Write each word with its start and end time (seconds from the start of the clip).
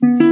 kembali 0.00 0.29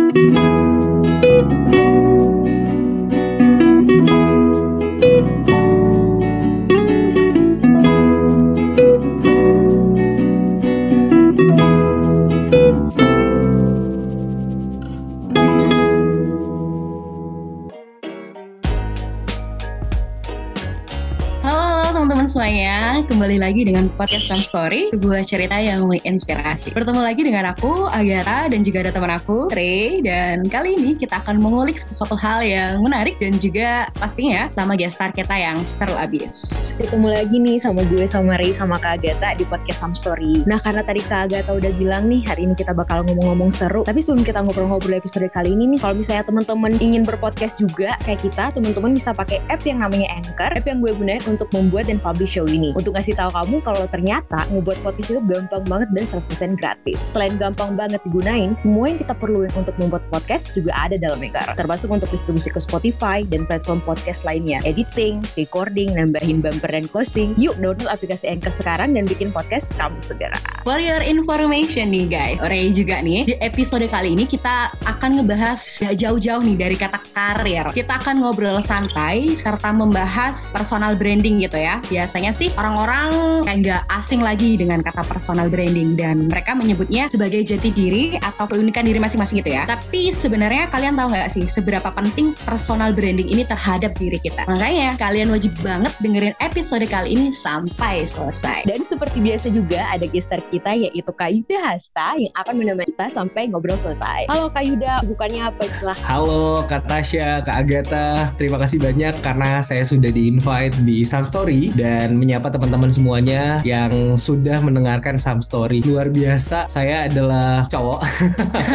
lagi 23.49 23.65
dengan 23.65 23.89
podcast 23.96 24.29
Some 24.29 24.45
Story, 24.45 24.93
sebuah 24.93 25.25
cerita 25.25 25.57
yang 25.57 25.89
menginspirasi. 25.89 26.69
Bertemu 26.77 27.01
lagi 27.01 27.25
dengan 27.25 27.48
aku, 27.48 27.89
Agatha, 27.89 28.45
dan 28.53 28.61
juga 28.61 28.85
ada 28.85 28.93
teman 28.93 29.09
aku, 29.09 29.48
Ray. 29.57 30.05
Dan 30.05 30.45
kali 30.52 30.77
ini 30.77 30.93
kita 30.93 31.24
akan 31.24 31.41
mengulik 31.41 31.80
sesuatu 31.80 32.12
hal 32.12 32.45
yang 32.45 32.84
menarik 32.84 33.16
dan 33.16 33.41
juga 33.41 33.88
pastinya 33.97 34.52
sama 34.52 34.77
guest 34.77 35.01
star 35.01 35.16
kita 35.16 35.33
yang 35.33 35.65
seru 35.65 35.97
abis. 35.97 36.77
Ketemu 36.77 37.09
lagi 37.09 37.41
nih 37.41 37.57
sama 37.57 37.88
gue, 37.88 38.05
sama 38.05 38.37
Ray, 38.37 38.52
sama 38.52 38.77
Kak 38.77 39.01
Agatha 39.01 39.33
di 39.33 39.49
podcast 39.49 39.80
Some 39.80 39.96
Story. 39.96 40.45
Nah, 40.45 40.60
karena 40.60 40.85
tadi 40.85 41.01
Kak 41.09 41.33
Agatha 41.33 41.57
udah 41.57 41.73
bilang 41.73 42.05
nih, 42.05 42.29
hari 42.29 42.45
ini 42.45 42.52
kita 42.52 42.77
bakal 42.77 43.01
ngomong-ngomong 43.09 43.49
seru. 43.49 43.80
Tapi 43.80 44.05
sebelum 44.05 44.29
kita 44.29 44.45
ngobrol-ngobrol 44.45 44.93
episode 44.93 45.24
kali 45.33 45.57
ini 45.57 45.73
nih, 45.73 45.80
kalau 45.80 45.96
misalnya 45.96 46.29
teman-teman 46.29 46.77
ingin 46.85 47.01
berpodcast 47.01 47.57
juga 47.57 47.96
kayak 48.05 48.29
kita, 48.29 48.52
teman-teman 48.52 48.93
bisa 48.93 49.16
pakai 49.16 49.41
app 49.49 49.65
yang 49.65 49.80
namanya 49.80 50.21
Anchor, 50.21 50.52
app 50.52 50.69
yang 50.69 50.85
gue 50.85 50.93
gunain 50.93 51.24
untuk 51.24 51.49
membuat 51.57 51.88
dan 51.88 51.96
publish 51.96 52.37
show 52.37 52.45
ini. 52.45 52.77
Untuk 52.77 52.93
ngasih 52.93 53.16
tahu 53.16 53.38
kamu 53.38 53.62
kalau 53.62 53.87
ternyata 53.87 54.51
ngebuat 54.51 54.83
podcast 54.83 55.15
itu 55.15 55.23
gampang 55.30 55.62
banget 55.70 55.88
dan 55.95 56.05
100% 56.10 56.59
gratis. 56.59 56.98
Selain 56.98 57.38
gampang 57.38 57.79
banget 57.79 58.02
digunain, 58.02 58.51
semua 58.51 58.91
yang 58.91 58.98
kita 58.98 59.15
perluin 59.15 59.55
untuk 59.55 59.79
membuat 59.79 60.02
podcast 60.10 60.59
juga 60.59 60.74
ada 60.74 60.98
dalam 60.98 61.23
Anchor. 61.23 61.54
Termasuk 61.54 61.87
untuk 61.95 62.10
distribusi 62.10 62.51
ke 62.51 62.59
Spotify 62.59 63.23
dan 63.23 63.46
platform 63.46 63.79
podcast 63.87 64.26
lainnya. 64.26 64.58
Editing, 64.66 65.22
recording, 65.38 65.94
nambahin 65.94 66.42
bumper 66.42 66.66
dan 66.66 66.90
closing. 66.90 67.38
Yuk 67.38 67.54
download 67.62 67.86
aplikasi 67.86 68.26
Anchor 68.26 68.50
sekarang 68.50 68.98
dan 68.98 69.06
bikin 69.06 69.30
podcast 69.30 69.70
kamu 69.78 70.02
segera. 70.02 70.38
For 70.66 70.82
your 70.82 71.00
information 71.06 71.94
nih 71.94 72.10
guys, 72.10 72.42
Ray 72.50 72.74
juga 72.74 72.98
nih, 72.98 73.30
di 73.30 73.34
episode 73.38 73.86
kali 73.86 74.18
ini 74.18 74.26
kita 74.26 74.74
akan 74.82 75.22
ngebahas 75.22 75.60
gak 75.60 75.94
jauh-jauh 75.94 76.42
nih 76.42 76.56
dari 76.58 76.76
kata 76.76 76.98
karir. 77.14 77.70
Kita 77.70 78.02
akan 78.02 78.24
ngobrol 78.24 78.58
santai 78.58 79.38
serta 79.38 79.70
membahas 79.70 80.50
personal 80.50 80.98
branding 80.98 81.38
gitu 81.44 81.60
ya. 81.60 81.78
Biasanya 81.86 82.34
sih 82.34 82.50
orang-orang 82.58 83.27
kayak 83.44 83.58
nggak 83.64 83.82
asing 83.96 84.20
lagi 84.24 84.56
dengan 84.56 84.80
kata 84.80 85.04
personal 85.04 85.48
branding 85.52 85.96
dan 85.96 86.28
mereka 86.28 86.56
menyebutnya 86.56 87.08
sebagai 87.08 87.44
jati 87.44 87.70
diri 87.70 88.16
atau 88.20 88.48
keunikan 88.48 88.84
diri 88.84 89.00
masing-masing 89.00 89.44
gitu 89.44 89.54
ya. 89.54 89.68
Tapi 89.68 90.10
sebenarnya 90.10 90.68
kalian 90.72 90.96
tahu 90.96 91.12
nggak 91.12 91.28
sih 91.30 91.44
seberapa 91.44 91.88
penting 91.92 92.32
personal 92.48 92.90
branding 92.96 93.28
ini 93.28 93.44
terhadap 93.44 93.94
diri 93.96 94.16
kita? 94.20 94.48
Makanya 94.48 94.96
kalian 94.96 95.28
wajib 95.28 95.52
banget 95.60 95.92
dengerin 96.00 96.34
episode 96.40 96.84
kali 96.88 97.14
ini 97.14 97.28
sampai 97.30 98.04
selesai. 98.08 98.64
Dan 98.64 98.82
seperti 98.82 99.20
biasa 99.20 99.52
juga 99.52 99.84
ada 99.92 100.06
gestar 100.08 100.40
kita 100.48 100.72
yaitu 100.72 101.10
Kayuda 101.12 101.58
Hasta 101.60 102.16
yang 102.16 102.32
akan 102.36 102.54
menemani 102.56 102.88
kita 102.88 103.12
sampai 103.12 103.52
ngobrol 103.52 103.76
selesai. 103.76 104.30
Halo 104.32 104.48
Kayuda, 104.48 105.04
bukannya 105.04 105.52
apa 105.52 105.62
istilah? 105.68 105.98
Halo 106.04 106.64
Kak 106.64 106.88
Tasya, 106.88 107.44
Kak 107.44 107.56
Agatha, 107.66 108.32
terima 108.40 108.56
kasih 108.56 108.80
banyak 108.80 109.20
karena 109.20 109.60
saya 109.60 109.84
sudah 109.84 110.08
di-invite 110.08 110.74
di 110.86 111.04
Some 111.04 111.28
Story 111.28 111.74
dan 111.74 112.16
menyapa 112.16 112.48
teman-teman 112.48 112.88
semua 112.88 113.17
semuanya 113.19 113.58
yang 113.66 114.14
sudah 114.14 114.62
mendengarkan 114.62 115.19
Sam 115.19 115.42
Story. 115.42 115.83
Luar 115.83 116.06
biasa, 116.06 116.70
saya 116.70 117.11
adalah 117.11 117.66
cowok. 117.66 117.98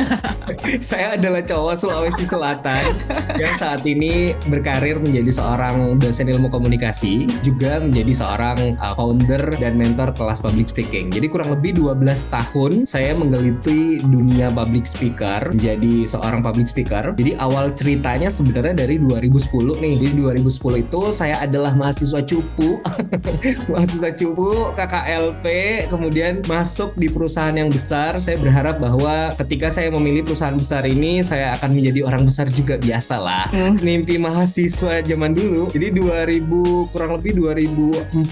saya 0.92 1.16
adalah 1.16 1.40
cowok 1.48 1.80
Sulawesi 1.80 2.28
Selatan 2.28 2.92
yang 3.40 3.56
saat 3.56 3.88
ini 3.88 4.36
berkarir 4.52 5.00
menjadi 5.00 5.32
seorang 5.32 5.96
dosen 5.96 6.28
ilmu 6.28 6.52
komunikasi, 6.52 7.24
juga 7.40 7.80
menjadi 7.80 8.12
seorang 8.12 8.76
uh, 8.84 8.92
founder 9.00 9.56
dan 9.64 9.80
mentor 9.80 10.12
kelas 10.12 10.44
public 10.44 10.68
speaking. 10.68 11.08
Jadi 11.08 11.32
kurang 11.32 11.56
lebih 11.56 11.80
12 11.80 12.04
tahun 12.28 12.72
saya 12.84 13.16
menggeluti 13.16 14.04
dunia 14.04 14.52
public 14.52 14.84
speaker, 14.84 15.56
menjadi 15.56 16.04
seorang 16.04 16.44
public 16.44 16.68
speaker. 16.68 17.16
Jadi 17.16 17.40
awal 17.40 17.72
ceritanya 17.80 18.28
sebenarnya 18.28 18.76
dari 18.84 19.00
2010 19.00 19.80
nih. 19.80 19.94
Jadi 20.04 20.12
2010 20.20 20.84
itu 20.84 21.02
saya 21.16 21.40
adalah 21.48 21.72
mahasiswa 21.80 22.20
cupu. 22.28 22.84
mahasiswa 23.72 24.12
cupu 24.12 24.33
Bu 24.36 24.76
KKLP 24.76 25.46
kemudian 25.88 26.44
masuk 26.46 26.94
di 27.00 27.08
perusahaan 27.08 27.56
yang 27.56 27.72
besar. 27.72 28.20
Saya 28.20 28.36
berharap 28.38 28.78
bahwa 28.78 29.32
ketika 29.40 29.72
saya 29.72 29.90
memilih 29.94 30.28
perusahaan 30.28 30.54
besar 30.54 30.84
ini 30.84 31.24
saya 31.24 31.56
akan 31.56 31.72
menjadi 31.74 32.04
orang 32.04 32.28
besar 32.28 32.52
juga 32.52 32.76
biasa 32.76 33.16
lah 33.22 33.48
hmm. 33.54 33.80
mimpi 33.80 34.20
mahasiswa 34.20 35.00
zaman 35.06 35.32
dulu. 35.32 35.72
Jadi 35.72 35.96
2000 35.96 36.92
kurang 36.92 37.18
lebih 37.18 37.40
2014 37.40 38.28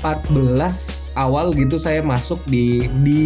awal 1.17 1.55
gitu 1.55 1.79
saya 1.79 2.03
masuk 2.03 2.43
di 2.45 2.91
di 3.01 3.23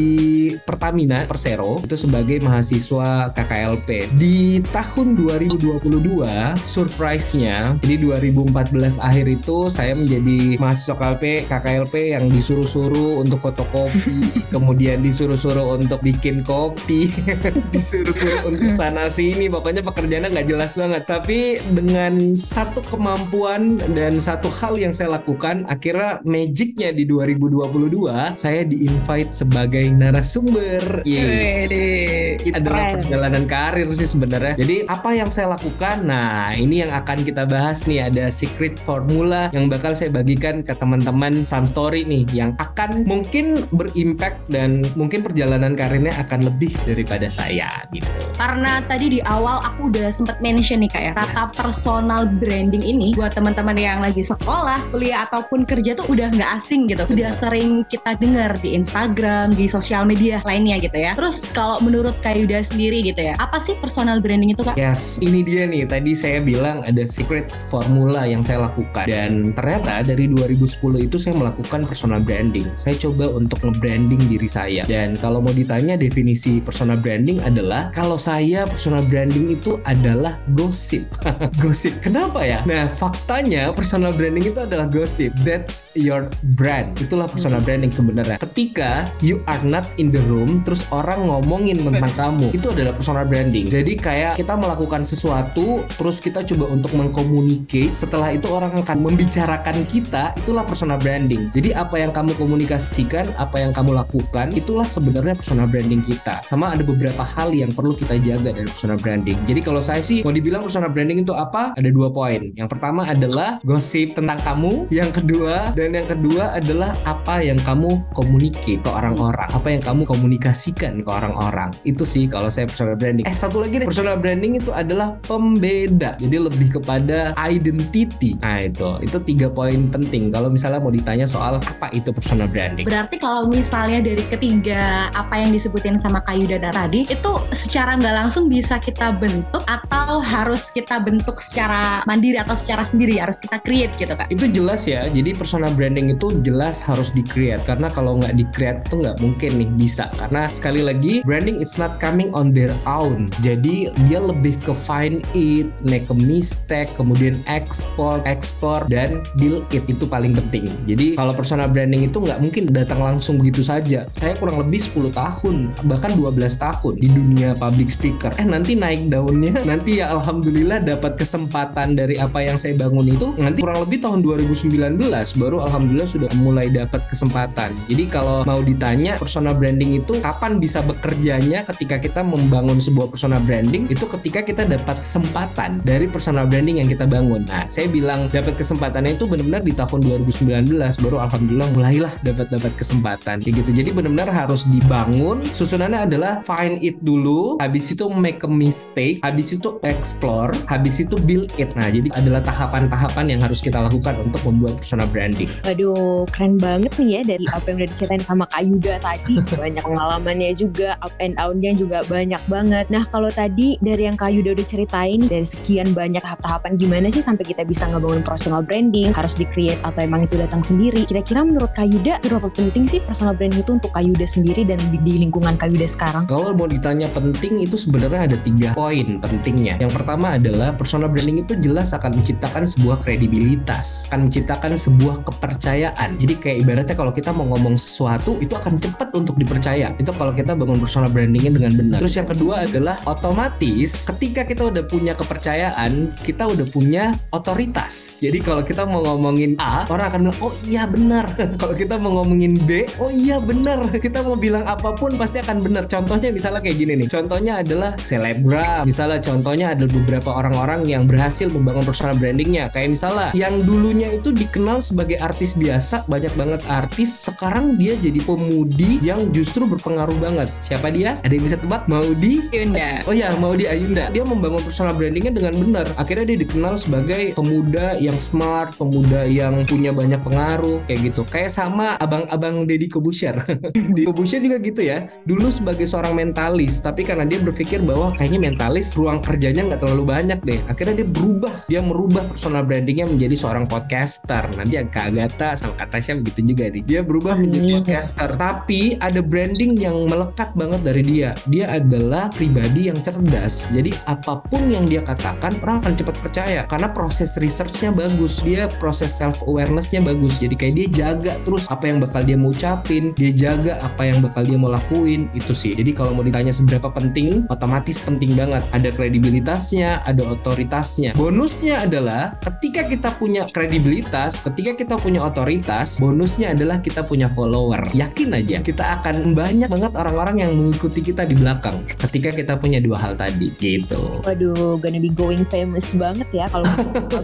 Pertamina 0.62 1.26
Persero. 1.26 1.82
Itu 1.82 1.98
sebagai 1.98 2.40
mahasiswa 2.46 3.34
KKLP 3.34 4.14
di 4.16 4.62
tahun 4.70 5.18
2022 5.18 6.62
surprise-nya 6.62 7.76
jadi 7.82 7.96
2014 8.00 9.02
akhir 9.02 9.26
itu 9.28 9.68
saya 9.68 9.98
menjadi 9.98 10.56
mahasiswa 10.62 10.96
KKLP 10.96 11.50
KKLP 11.50 11.96
yang 12.16 12.26
disuruh 12.30 12.55
disuruh-suruh 12.56 13.20
untuk 13.20 13.44
fotokopi, 13.44 14.32
kemudian 14.56 15.04
disuruh-suruh 15.04 15.76
untuk 15.76 16.00
bikin 16.00 16.40
kopi, 16.40 17.12
disuruh-suruh 17.76 18.48
untuk 18.48 18.72
sana 18.72 19.12
sini, 19.12 19.52
pokoknya 19.52 19.84
pekerjaannya 19.84 20.32
nggak 20.32 20.48
jelas 20.48 20.80
banget. 20.80 21.04
Tapi 21.04 21.60
dengan 21.76 22.32
satu 22.32 22.80
kemampuan 22.88 23.84
dan 23.92 24.16
satu 24.24 24.48
hal 24.48 24.80
yang 24.80 24.96
saya 24.96 25.20
lakukan, 25.20 25.68
akhirnya 25.68 26.24
magicnya 26.24 26.96
di 26.96 27.04
2022 27.04 28.40
saya 28.40 28.64
di-invite 28.64 29.36
sebagai 29.36 29.84
narasumber. 29.92 31.04
Yeah. 31.04 32.40
Itu 32.40 32.56
adalah 32.56 33.04
perjalanan 33.04 33.44
karir 33.52 33.92
sih 33.92 34.08
sebenarnya. 34.08 34.56
Jadi 34.56 34.88
apa 34.88 35.12
yang 35.12 35.28
saya 35.28 35.52
lakukan? 35.60 36.08
Nah, 36.08 36.56
ini 36.56 36.88
yang 36.88 36.96
akan 36.96 37.28
kita 37.28 37.44
bahas 37.44 37.84
nih 37.84 38.08
ada 38.08 38.32
secret 38.32 38.80
formula 38.80 39.52
yang 39.52 39.68
bakal 39.68 39.92
saya 39.92 40.08
bagikan 40.08 40.64
ke 40.64 40.72
teman-teman 40.72 41.44
Sam 41.44 41.66
Story 41.66 42.06
nih 42.06 42.24
yang 42.45 42.45
akan 42.62 43.08
mungkin 43.10 43.66
berimpact 43.74 44.38
dan 44.52 44.86
mungkin 44.94 45.26
perjalanan 45.26 45.74
karirnya 45.74 46.14
akan 46.22 46.46
lebih 46.46 46.76
daripada 46.86 47.32
saya 47.34 47.70
gitu. 47.90 48.06
Karena 48.38 48.84
tadi 48.86 49.18
di 49.18 49.20
awal 49.26 49.64
aku 49.64 49.90
udah 49.90 50.12
sempat 50.12 50.38
mention 50.44 50.84
nih 50.84 50.92
kayak 50.92 51.06
ya, 51.06 51.14
kata 51.18 51.44
yes. 51.50 51.56
personal 51.56 52.28
branding 52.28 52.84
ini 52.84 53.16
buat 53.16 53.34
teman-teman 53.34 53.80
yang 53.80 54.04
lagi 54.04 54.22
sekolah, 54.22 54.92
kuliah 54.92 55.26
ataupun 55.26 55.64
kerja 55.64 55.96
tuh 55.96 56.06
udah 56.12 56.30
nggak 56.36 56.52
asing 56.60 56.86
gitu. 56.92 57.08
Udah 57.08 57.32
sering 57.32 57.88
kita 57.88 58.20
dengar 58.20 58.54
di 58.60 58.76
Instagram, 58.76 59.56
di 59.56 59.66
sosial 59.66 60.04
media 60.04 60.44
lainnya 60.44 60.78
gitu 60.84 60.98
ya. 61.00 61.16
Terus 61.16 61.48
kalau 61.56 61.80
menurut 61.80 62.20
Kak 62.20 62.36
Yuda 62.36 62.60
sendiri 62.62 63.02
gitu 63.02 63.32
ya, 63.32 63.34
apa 63.40 63.58
sih 63.58 63.80
personal 63.80 64.20
branding 64.20 64.52
itu 64.52 64.62
Kak? 64.62 64.76
Yes, 64.76 65.24
ini 65.24 65.42
dia 65.42 65.64
nih. 65.64 65.88
Tadi 65.88 66.12
saya 66.12 66.44
bilang 66.44 66.84
ada 66.84 67.08
secret 67.08 67.48
formula 67.72 68.28
yang 68.28 68.44
saya 68.44 68.68
lakukan 68.68 69.08
dan 69.08 69.56
ternyata 69.56 70.04
dari 70.04 70.28
2010 70.28 71.08
itu 71.08 71.16
saya 71.16 71.40
melakukan 71.40 71.88
personal 71.88 72.20
branding 72.20 72.35
branding. 72.36 72.68
Saya 72.76 73.00
coba 73.00 73.32
untuk 73.32 73.64
nge-branding 73.64 74.28
diri 74.28 74.52
saya. 74.52 74.84
Dan 74.84 75.16
kalau 75.16 75.40
mau 75.40 75.56
ditanya 75.56 75.96
definisi 75.96 76.60
personal 76.60 77.00
branding 77.00 77.40
adalah 77.40 77.88
kalau 77.96 78.20
saya 78.20 78.68
personal 78.68 79.08
branding 79.08 79.56
itu 79.56 79.80
adalah 79.88 80.36
gosip. 80.52 81.08
gosip. 81.64 82.04
Kenapa 82.04 82.44
ya? 82.44 82.60
Nah, 82.68 82.92
faktanya 82.92 83.72
personal 83.72 84.12
branding 84.12 84.52
itu 84.52 84.60
adalah 84.60 84.92
gosip. 84.92 85.32
That's 85.48 85.88
your 85.96 86.28
brand. 86.60 87.00
Itulah 87.00 87.32
personal 87.32 87.64
branding 87.64 87.96
sebenarnya. 87.96 88.36
Ketika 88.44 89.08
you 89.24 89.40
are 89.48 89.64
not 89.64 89.88
in 89.96 90.12
the 90.12 90.20
room 90.28 90.60
terus 90.68 90.84
orang 90.92 91.24
ngomongin 91.32 91.88
tentang 91.88 92.12
kamu, 92.20 92.52
itu 92.52 92.68
adalah 92.68 92.92
personal 92.92 93.24
branding. 93.24 93.72
Jadi 93.72 93.96
kayak 93.96 94.36
kita 94.36 94.60
melakukan 94.60 95.08
sesuatu 95.08 95.88
terus 95.96 96.20
kita 96.20 96.44
coba 96.44 96.74
untuk 96.74 96.92
mengkomunicate, 96.98 97.96
setelah 97.96 98.36
itu 98.36 98.52
orang 98.52 98.76
akan 98.84 98.98
membicarakan 99.00 99.88
kita, 99.88 100.36
itulah 100.36 100.66
personal 100.66 101.00
branding. 101.00 101.48
Jadi 101.54 101.72
apa 101.72 101.96
yang 102.02 102.12
kamu 102.16 102.25
komunikasikan 102.34 103.30
apa 103.38 103.62
yang 103.62 103.72
kamu 103.76 103.94
lakukan 103.94 104.50
itulah 104.58 104.90
sebenarnya 104.90 105.38
personal 105.38 105.70
branding 105.70 106.02
kita. 106.02 106.42
Sama 106.42 106.74
ada 106.74 106.82
beberapa 106.82 107.22
hal 107.22 107.54
yang 107.54 107.70
perlu 107.70 107.94
kita 107.94 108.18
jaga 108.18 108.56
dari 108.56 108.66
personal 108.66 108.98
branding. 108.98 109.38
Jadi 109.46 109.60
kalau 109.62 109.84
saya 109.86 110.02
sih 110.02 110.26
mau 110.26 110.34
dibilang 110.34 110.66
personal 110.66 110.90
branding 110.90 111.22
itu 111.22 111.36
apa? 111.36 111.76
Ada 111.78 111.90
dua 111.92 112.10
poin. 112.10 112.50
Yang 112.56 112.70
pertama 112.72 113.06
adalah 113.06 113.60
gosip 113.62 114.16
tentang 114.16 114.40
kamu. 114.42 114.90
Yang 114.90 115.22
kedua 115.22 115.76
dan 115.76 115.94
yang 115.94 116.08
kedua 116.08 116.56
adalah 116.56 116.96
apa 117.06 117.44
yang 117.44 117.60
kamu 117.62 118.02
komunikasi 118.16 118.80
ke 118.80 118.90
orang-orang. 118.90 119.52
Apa 119.52 119.68
yang 119.76 119.84
kamu 119.84 120.02
komunikasikan 120.08 121.04
ke 121.04 121.10
orang-orang. 121.12 121.70
Itu 121.84 122.08
sih 122.08 122.32
kalau 122.32 122.48
saya 122.48 122.72
personal 122.72 122.96
branding. 122.96 123.28
Eh 123.28 123.36
satu 123.36 123.60
lagi 123.60 123.84
nih, 123.84 123.88
personal 123.88 124.16
branding 124.16 124.64
itu 124.64 124.72
adalah 124.72 125.20
pembeda. 125.28 126.16
Jadi 126.16 126.36
lebih 126.40 126.80
kepada 126.80 127.36
identity. 127.36 128.40
Nah 128.40 128.64
itu, 128.64 128.90
itu 129.04 129.18
tiga 129.28 129.52
poin 129.52 129.92
penting. 129.92 130.32
Kalau 130.32 130.48
misalnya 130.48 130.80
mau 130.80 130.94
ditanya 130.94 131.28
soal 131.28 131.60
apa 131.60 131.92
itu 131.92 132.15
personal 132.16 132.48
branding. 132.48 132.88
Berarti 132.88 133.20
kalau 133.20 133.52
misalnya 133.52 134.00
dari 134.00 134.24
ketiga 134.32 135.12
apa 135.12 135.36
yang 135.36 135.52
disebutin 135.52 136.00
sama 136.00 136.24
Kayu 136.24 136.48
Dada 136.48 136.72
tadi, 136.72 137.04
itu 137.12 137.32
secara 137.52 138.00
nggak 138.00 138.16
langsung 138.16 138.48
bisa 138.48 138.80
kita 138.80 139.12
bentuk 139.20 139.62
atau 139.68 140.24
harus 140.24 140.72
kita 140.72 141.04
bentuk 141.04 141.36
secara 141.38 142.00
mandiri 142.08 142.40
atau 142.40 142.56
secara 142.56 142.88
sendiri 142.88 143.20
harus 143.20 143.38
kita 143.44 143.60
create 143.60 143.92
gitu 144.00 144.16
kak? 144.16 144.32
Itu 144.32 144.48
jelas 144.48 144.88
ya. 144.88 145.12
Jadi 145.12 145.36
personal 145.36 145.76
branding 145.76 146.16
itu 146.16 146.40
jelas 146.40 146.82
harus 146.88 147.12
di 147.12 147.22
create 147.22 147.62
karena 147.68 147.92
kalau 147.92 148.24
nggak 148.24 148.34
di 148.40 148.46
create 148.56 148.80
itu 148.88 149.04
nggak 149.04 149.18
mungkin 149.20 149.52
nih 149.60 149.70
bisa 149.76 150.08
karena 150.16 150.48
sekali 150.54 150.82
lagi 150.86 151.20
branding 151.28 151.60
is 151.60 151.76
not 151.76 152.00
coming 152.00 152.32
on 152.32 152.56
their 152.56 152.72
own. 152.88 153.28
Jadi 153.44 153.92
dia 154.08 154.24
lebih 154.24 154.56
ke 154.64 154.72
find 154.72 155.26
it, 155.36 155.68
make 155.84 156.08
a 156.08 156.18
mistake, 156.18 156.94
kemudian 156.96 157.42
export, 157.50 158.24
export 158.30 158.88
dan 158.88 159.26
build 159.42 159.66
it 159.74 159.84
itu 159.90 160.06
paling 160.06 160.32
penting. 160.32 160.70
Jadi 160.86 161.18
kalau 161.18 161.34
personal 161.34 161.68
branding 161.68 162.05
itu 162.06 162.18
nggak 162.22 162.40
mungkin 162.40 162.64
datang 162.70 163.02
langsung 163.02 163.42
begitu 163.42 163.66
saja. 163.66 164.06
Saya 164.14 164.38
kurang 164.38 164.62
lebih 164.62 164.80
10 164.80 165.10
tahun 165.12 165.56
bahkan 165.90 166.14
12 166.14 166.38
tahun 166.56 166.94
di 167.02 167.10
dunia 167.10 167.58
public 167.58 167.90
speaker. 167.90 168.32
Eh 168.38 168.46
nanti 168.46 168.78
naik 168.78 169.10
daunnya, 169.10 169.62
nanti 169.70 170.00
ya 170.00 170.14
alhamdulillah 170.14 170.86
dapat 170.86 171.18
kesempatan 171.18 171.98
dari 171.98 172.22
apa 172.22 172.46
yang 172.46 172.56
saya 172.56 172.78
bangun 172.78 173.18
itu 173.18 173.34
nanti 173.42 173.66
kurang 173.66 173.84
lebih 173.84 174.00
tahun 174.02 174.22
2019 174.22 175.02
baru 175.42 175.58
alhamdulillah 175.66 176.10
sudah 176.10 176.30
mulai 176.38 176.70
dapat 176.70 177.04
kesempatan. 177.10 177.74
Jadi 177.90 178.04
kalau 178.08 178.46
mau 178.46 178.62
ditanya 178.62 179.18
personal 179.18 179.58
branding 179.58 179.98
itu 180.00 180.22
kapan 180.22 180.62
bisa 180.62 180.86
bekerjanya 180.86 181.66
ketika 181.74 181.98
kita 181.98 182.22
membangun 182.22 182.78
sebuah 182.78 183.10
personal 183.10 183.42
branding 183.42 183.90
itu 183.90 184.06
ketika 184.06 184.46
kita 184.46 184.64
dapat 184.68 185.02
kesempatan 185.02 185.82
dari 185.82 186.06
personal 186.06 186.46
branding 186.46 186.84
yang 186.84 186.90
kita 186.90 187.08
bangun. 187.08 187.48
Nah, 187.48 187.66
saya 187.72 187.88
bilang 187.90 188.28
dapat 188.30 188.60
kesempatannya 188.60 189.18
itu 189.18 189.26
benar-benar 189.26 189.64
di 189.64 189.74
tahun 189.74 190.00
2019 190.04 190.70
baru 191.02 191.18
alhamdulillah 191.24 191.70
mulailah 191.96 192.20
dapat 192.28 192.48
dapat 192.52 192.74
kesempatan 192.76 193.36
kayak 193.40 193.56
gitu. 193.64 193.72
Jadi 193.72 193.90
benar-benar 193.96 194.28
harus 194.28 194.68
dibangun. 194.68 195.48
Susunannya 195.48 196.12
adalah 196.12 196.44
find 196.44 196.84
it 196.84 197.00
dulu, 197.00 197.56
habis 197.64 197.96
itu 197.96 198.12
make 198.12 198.44
a 198.44 198.52
mistake, 198.52 199.24
habis 199.24 199.56
itu 199.56 199.80
explore, 199.88 200.52
habis 200.68 201.00
itu 201.00 201.16
build 201.24 201.48
it. 201.56 201.72
Nah, 201.80 201.88
jadi 201.88 202.12
adalah 202.12 202.44
tahapan-tahapan 202.44 203.32
yang 203.32 203.40
harus 203.40 203.64
kita 203.64 203.80
lakukan 203.80 204.20
untuk 204.20 204.44
membuat 204.44 204.84
personal 204.84 205.08
branding. 205.08 205.48
Waduh, 205.64 206.28
keren 206.36 206.60
banget 206.60 206.92
nih 207.00 207.10
ya 207.16 207.22
dari 207.24 207.46
apa 207.56 207.64
yang 207.72 207.78
udah 207.80 207.90
diceritain 207.96 208.24
sama 208.28 208.44
Kak 208.52 208.68
Yuda 208.68 209.00
tadi. 209.00 209.40
Banyak 209.64 209.84
pengalamannya 209.88 210.52
juga, 210.52 211.00
up 211.00 211.16
and 211.24 211.40
down-nya 211.40 211.72
juga 211.80 212.04
banyak 212.12 212.44
banget. 212.52 212.92
Nah, 212.92 213.08
kalau 213.08 213.32
tadi 213.32 213.80
dari 213.80 214.04
yang 214.04 214.20
Kak 214.20 214.36
Yuda 214.36 214.52
udah 214.52 214.68
ceritain 214.68 215.24
dari 215.32 215.48
sekian 215.48 215.96
banyak 215.96 216.20
tahap-tahapan 216.20 216.76
gimana 216.76 217.08
sih 217.08 217.24
sampai 217.24 217.48
kita 217.48 217.64
bisa 217.64 217.88
ngebangun 217.88 218.20
personal 218.20 218.60
branding, 218.60 219.16
harus 219.16 219.40
di-create 219.40 219.80
atau 219.88 220.04
emang 220.04 220.28
itu 220.28 220.36
datang 220.36 220.60
sendiri. 220.60 221.08
Kira-kira 221.08 221.48
menurut 221.48 221.72
Kak 221.72 221.85
Yuda, 221.88 222.14
berapa 222.26 222.50
penting 222.52 222.86
sih 222.90 223.00
personal 223.02 223.38
branding 223.38 223.62
itu 223.62 223.72
untuk 223.78 223.92
Kak 223.94 224.04
Yuda 224.04 224.26
sendiri 224.26 224.66
dan 224.66 224.82
di, 224.92 224.98
di 225.02 225.22
lingkungan 225.22 225.54
Kak 225.56 225.72
Yuda 225.72 225.88
sekarang? 225.88 226.24
Kalau 226.26 226.52
mau 226.58 226.66
ditanya 226.66 227.08
penting 227.14 227.62
itu 227.62 227.78
sebenarnya 227.78 228.28
ada 228.30 228.38
tiga 228.42 228.74
poin 228.74 229.22
pentingnya. 229.22 229.78
Yang 229.80 229.94
pertama 229.96 230.36
adalah 230.36 230.74
personal 230.74 231.08
branding 231.08 231.42
itu 231.46 231.54
jelas 231.62 231.94
akan 231.94 232.20
menciptakan 232.20 232.66
sebuah 232.66 233.02
kredibilitas, 233.02 234.10
akan 234.12 234.28
menciptakan 234.30 234.76
sebuah 234.76 235.26
kepercayaan. 235.26 236.18
Jadi 236.18 236.34
kayak 236.38 236.58
ibaratnya 236.66 236.96
kalau 236.98 237.14
kita 237.14 237.30
mau 237.32 237.48
ngomong 237.50 237.78
sesuatu 237.78 238.38
itu 238.42 238.54
akan 238.58 238.82
cepat 238.82 239.14
untuk 239.16 239.38
dipercaya. 239.40 239.94
Itu 239.96 240.12
kalau 240.12 240.36
kita 240.36 240.58
bangun 240.58 240.82
personal 240.82 241.10
brandingnya 241.14 241.54
dengan 241.56 241.74
benar. 241.78 241.98
Terus 242.04 242.16
yang 242.18 242.28
kedua 242.28 242.68
adalah 242.68 243.00
otomatis 243.06 244.10
ketika 244.12 244.44
kita 244.44 244.70
udah 244.70 244.84
punya 244.86 245.14
kepercayaan, 245.14 246.14
kita 246.22 246.50
udah 246.50 246.68
punya 246.70 247.16
otoritas. 247.32 248.20
Jadi 248.20 248.42
kalau 248.42 248.62
kita 248.66 248.84
mau 248.88 249.04
ngomongin 249.04 249.58
A, 249.62 249.88
orang 249.88 250.06
akan 250.12 250.20
bilang, 250.28 250.40
oh 250.42 250.54
iya 250.68 250.84
benar. 250.90 251.26
kalau 251.66 251.82
kita 251.82 251.98
mau 251.98 252.22
ngomongin 252.22 252.62
B, 252.62 252.86
oh 253.02 253.10
iya 253.10 253.42
benar. 253.42 253.90
Kita 253.98 254.22
mau 254.22 254.38
bilang 254.38 254.70
apa 254.70 254.94
pun 254.94 255.18
pasti 255.18 255.42
akan 255.42 255.66
benar. 255.66 255.90
Contohnya 255.90 256.30
misalnya 256.30 256.62
kayak 256.62 256.78
gini 256.78 256.94
nih. 256.94 257.10
Contohnya 257.10 257.66
adalah 257.66 257.98
selebgram. 257.98 258.86
Misalnya 258.86 259.18
contohnya 259.18 259.74
ada 259.74 259.90
beberapa 259.90 260.30
orang-orang 260.30 260.86
yang 260.86 261.10
berhasil 261.10 261.50
membangun 261.50 261.82
personal 261.82 262.14
brandingnya. 262.22 262.70
Kayak 262.70 262.94
misalnya 262.94 263.34
yang 263.34 263.66
dulunya 263.66 264.14
itu 264.14 264.30
dikenal 264.30 264.78
sebagai 264.86 265.18
artis 265.18 265.58
biasa, 265.58 266.06
banyak 266.06 266.38
banget 266.38 266.62
artis. 266.70 267.10
Sekarang 267.34 267.82
dia 267.82 267.98
jadi 267.98 268.22
pemudi 268.22 269.02
yang 269.02 269.34
justru 269.34 269.66
berpengaruh 269.66 270.22
banget. 270.22 270.54
Siapa 270.62 270.94
dia? 270.94 271.18
Ada 271.26 271.34
yang 271.34 271.50
bisa 271.50 271.58
tebak? 271.58 271.90
Maudi? 271.90 272.46
Yunda. 272.54 273.02
Oh 273.10 273.16
ya, 273.18 273.34
Maudi 273.42 273.66
Ayunda. 273.66 274.14
Dia 274.14 274.22
membangun 274.22 274.62
personal 274.62 274.94
brandingnya 274.94 275.34
dengan 275.34 275.58
benar. 275.58 275.90
Akhirnya 275.98 276.30
dia 276.30 276.46
dikenal 276.46 276.78
sebagai 276.78 277.34
pemuda 277.34 277.98
yang 277.98 278.22
smart, 278.22 278.78
pemuda 278.78 279.26
yang 279.26 279.66
punya 279.66 279.90
banyak 279.90 280.22
pengaruh, 280.22 280.86
kayak 280.86 281.10
gitu. 281.10 281.26
Kayak 281.26 281.55
sama 281.56 281.96
abang-abang 281.96 282.68
Deddy 282.68 282.92
Kobusher. 282.92 283.40
Di 283.96 284.04
Kobusher 284.04 284.44
juga 284.44 284.60
gitu 284.60 284.84
ya. 284.84 285.08
Dulu 285.24 285.48
sebagai 285.48 285.88
seorang 285.88 286.12
mentalis, 286.12 286.84
tapi 286.84 287.08
karena 287.08 287.24
dia 287.24 287.40
berpikir 287.40 287.80
bahwa 287.80 288.12
kayaknya 288.12 288.52
mentalis 288.52 288.92
ruang 289.00 289.24
kerjanya 289.24 289.64
nggak 289.72 289.80
terlalu 289.80 290.04
banyak 290.04 290.40
deh. 290.44 290.60
Akhirnya 290.68 291.00
dia 291.00 291.08
berubah. 291.08 291.54
Dia 291.72 291.80
merubah 291.80 292.28
personal 292.28 292.68
brandingnya 292.68 293.08
menjadi 293.08 293.36
seorang 293.40 293.72
podcaster. 293.72 294.52
Nanti 294.52 294.76
Kak 294.92 295.16
Agatha 295.16 295.56
sama 295.56 295.80
Kak 295.80 295.96
Tasya 295.96 296.20
begitu 296.20 296.52
juga 296.52 296.68
nih. 296.68 296.84
Dia 296.84 297.00
berubah 297.08 297.40
menjadi 297.40 297.80
podcaster. 297.80 298.36
Tapi 298.36 299.00
ada 299.00 299.24
branding 299.24 299.80
yang 299.80 299.96
melekat 300.12 300.52
banget 300.60 300.82
dari 300.84 301.04
dia. 301.08 301.32
Dia 301.48 301.80
adalah 301.80 302.28
pribadi 302.34 302.92
yang 302.92 303.00
cerdas. 303.00 303.72
Jadi 303.72 303.96
apa 304.04 304.44
pun 304.44 304.68
yang 304.68 304.84
dia 304.84 305.00
katakan 305.00 305.56
orang 305.64 305.80
akan 305.86 305.94
cepat 305.96 306.16
percaya 306.20 306.62
karena 306.68 306.92
proses 306.92 307.40
researchnya 307.40 307.96
bagus. 307.96 308.44
Dia 308.44 308.68
proses 308.68 309.16
self 309.16 309.46
awarenessnya 309.48 310.04
bagus. 310.04 310.42
Jadi 310.42 310.56
kayak 310.60 310.74
dia 310.76 310.88
jaga 311.06 311.45
terus 311.46 311.70
apa 311.70 311.86
yang 311.86 312.02
bakal 312.02 312.26
dia 312.26 312.36
mau 312.36 312.50
ucapin, 312.50 313.14
dia 313.14 313.32
jaga 313.32 313.78
apa 313.86 314.10
yang 314.10 314.20
bakal 314.26 314.42
dia 314.42 314.58
mau 314.58 314.74
lakuin 314.74 315.30
itu 315.38 315.54
sih. 315.54 315.78
Jadi 315.78 315.94
kalau 315.94 316.18
mau 316.18 316.26
ditanya 316.26 316.50
seberapa 316.52 316.90
penting, 316.90 317.46
otomatis 317.48 318.02
penting 318.02 318.34
banget. 318.34 318.66
Ada 318.74 318.90
kredibilitasnya, 318.90 320.02
ada 320.02 320.26
otoritasnya. 320.26 321.14
Bonusnya 321.14 321.86
adalah 321.86 322.34
ketika 322.42 322.90
kita 322.90 323.14
punya 323.16 323.46
kredibilitas, 323.54 324.42
ketika 324.42 324.74
kita 324.74 324.96
punya 324.98 325.22
otoritas, 325.22 326.02
bonusnya 326.02 326.58
adalah 326.58 326.82
kita 326.82 327.06
punya 327.06 327.30
follower. 327.32 327.94
Yakin 327.94 328.34
aja 328.34 328.66
kita 328.66 329.00
akan 329.00 329.38
banyak 329.38 329.70
banget 329.70 329.94
orang-orang 329.94 330.42
yang 330.42 330.52
mengikuti 330.58 331.06
kita 331.06 331.24
di 331.30 331.38
belakang 331.38 331.86
ketika 331.86 332.34
kita 332.34 332.54
punya 332.58 332.82
dua 332.82 332.98
hal 332.98 333.14
tadi 333.14 333.54
gitu. 333.62 334.26
Waduh, 334.26 334.82
gonna 334.82 334.98
be 334.98 335.14
going 335.14 335.46
famous 335.46 335.94
banget 335.94 336.28
ya 336.34 336.50
kalau 336.50 336.66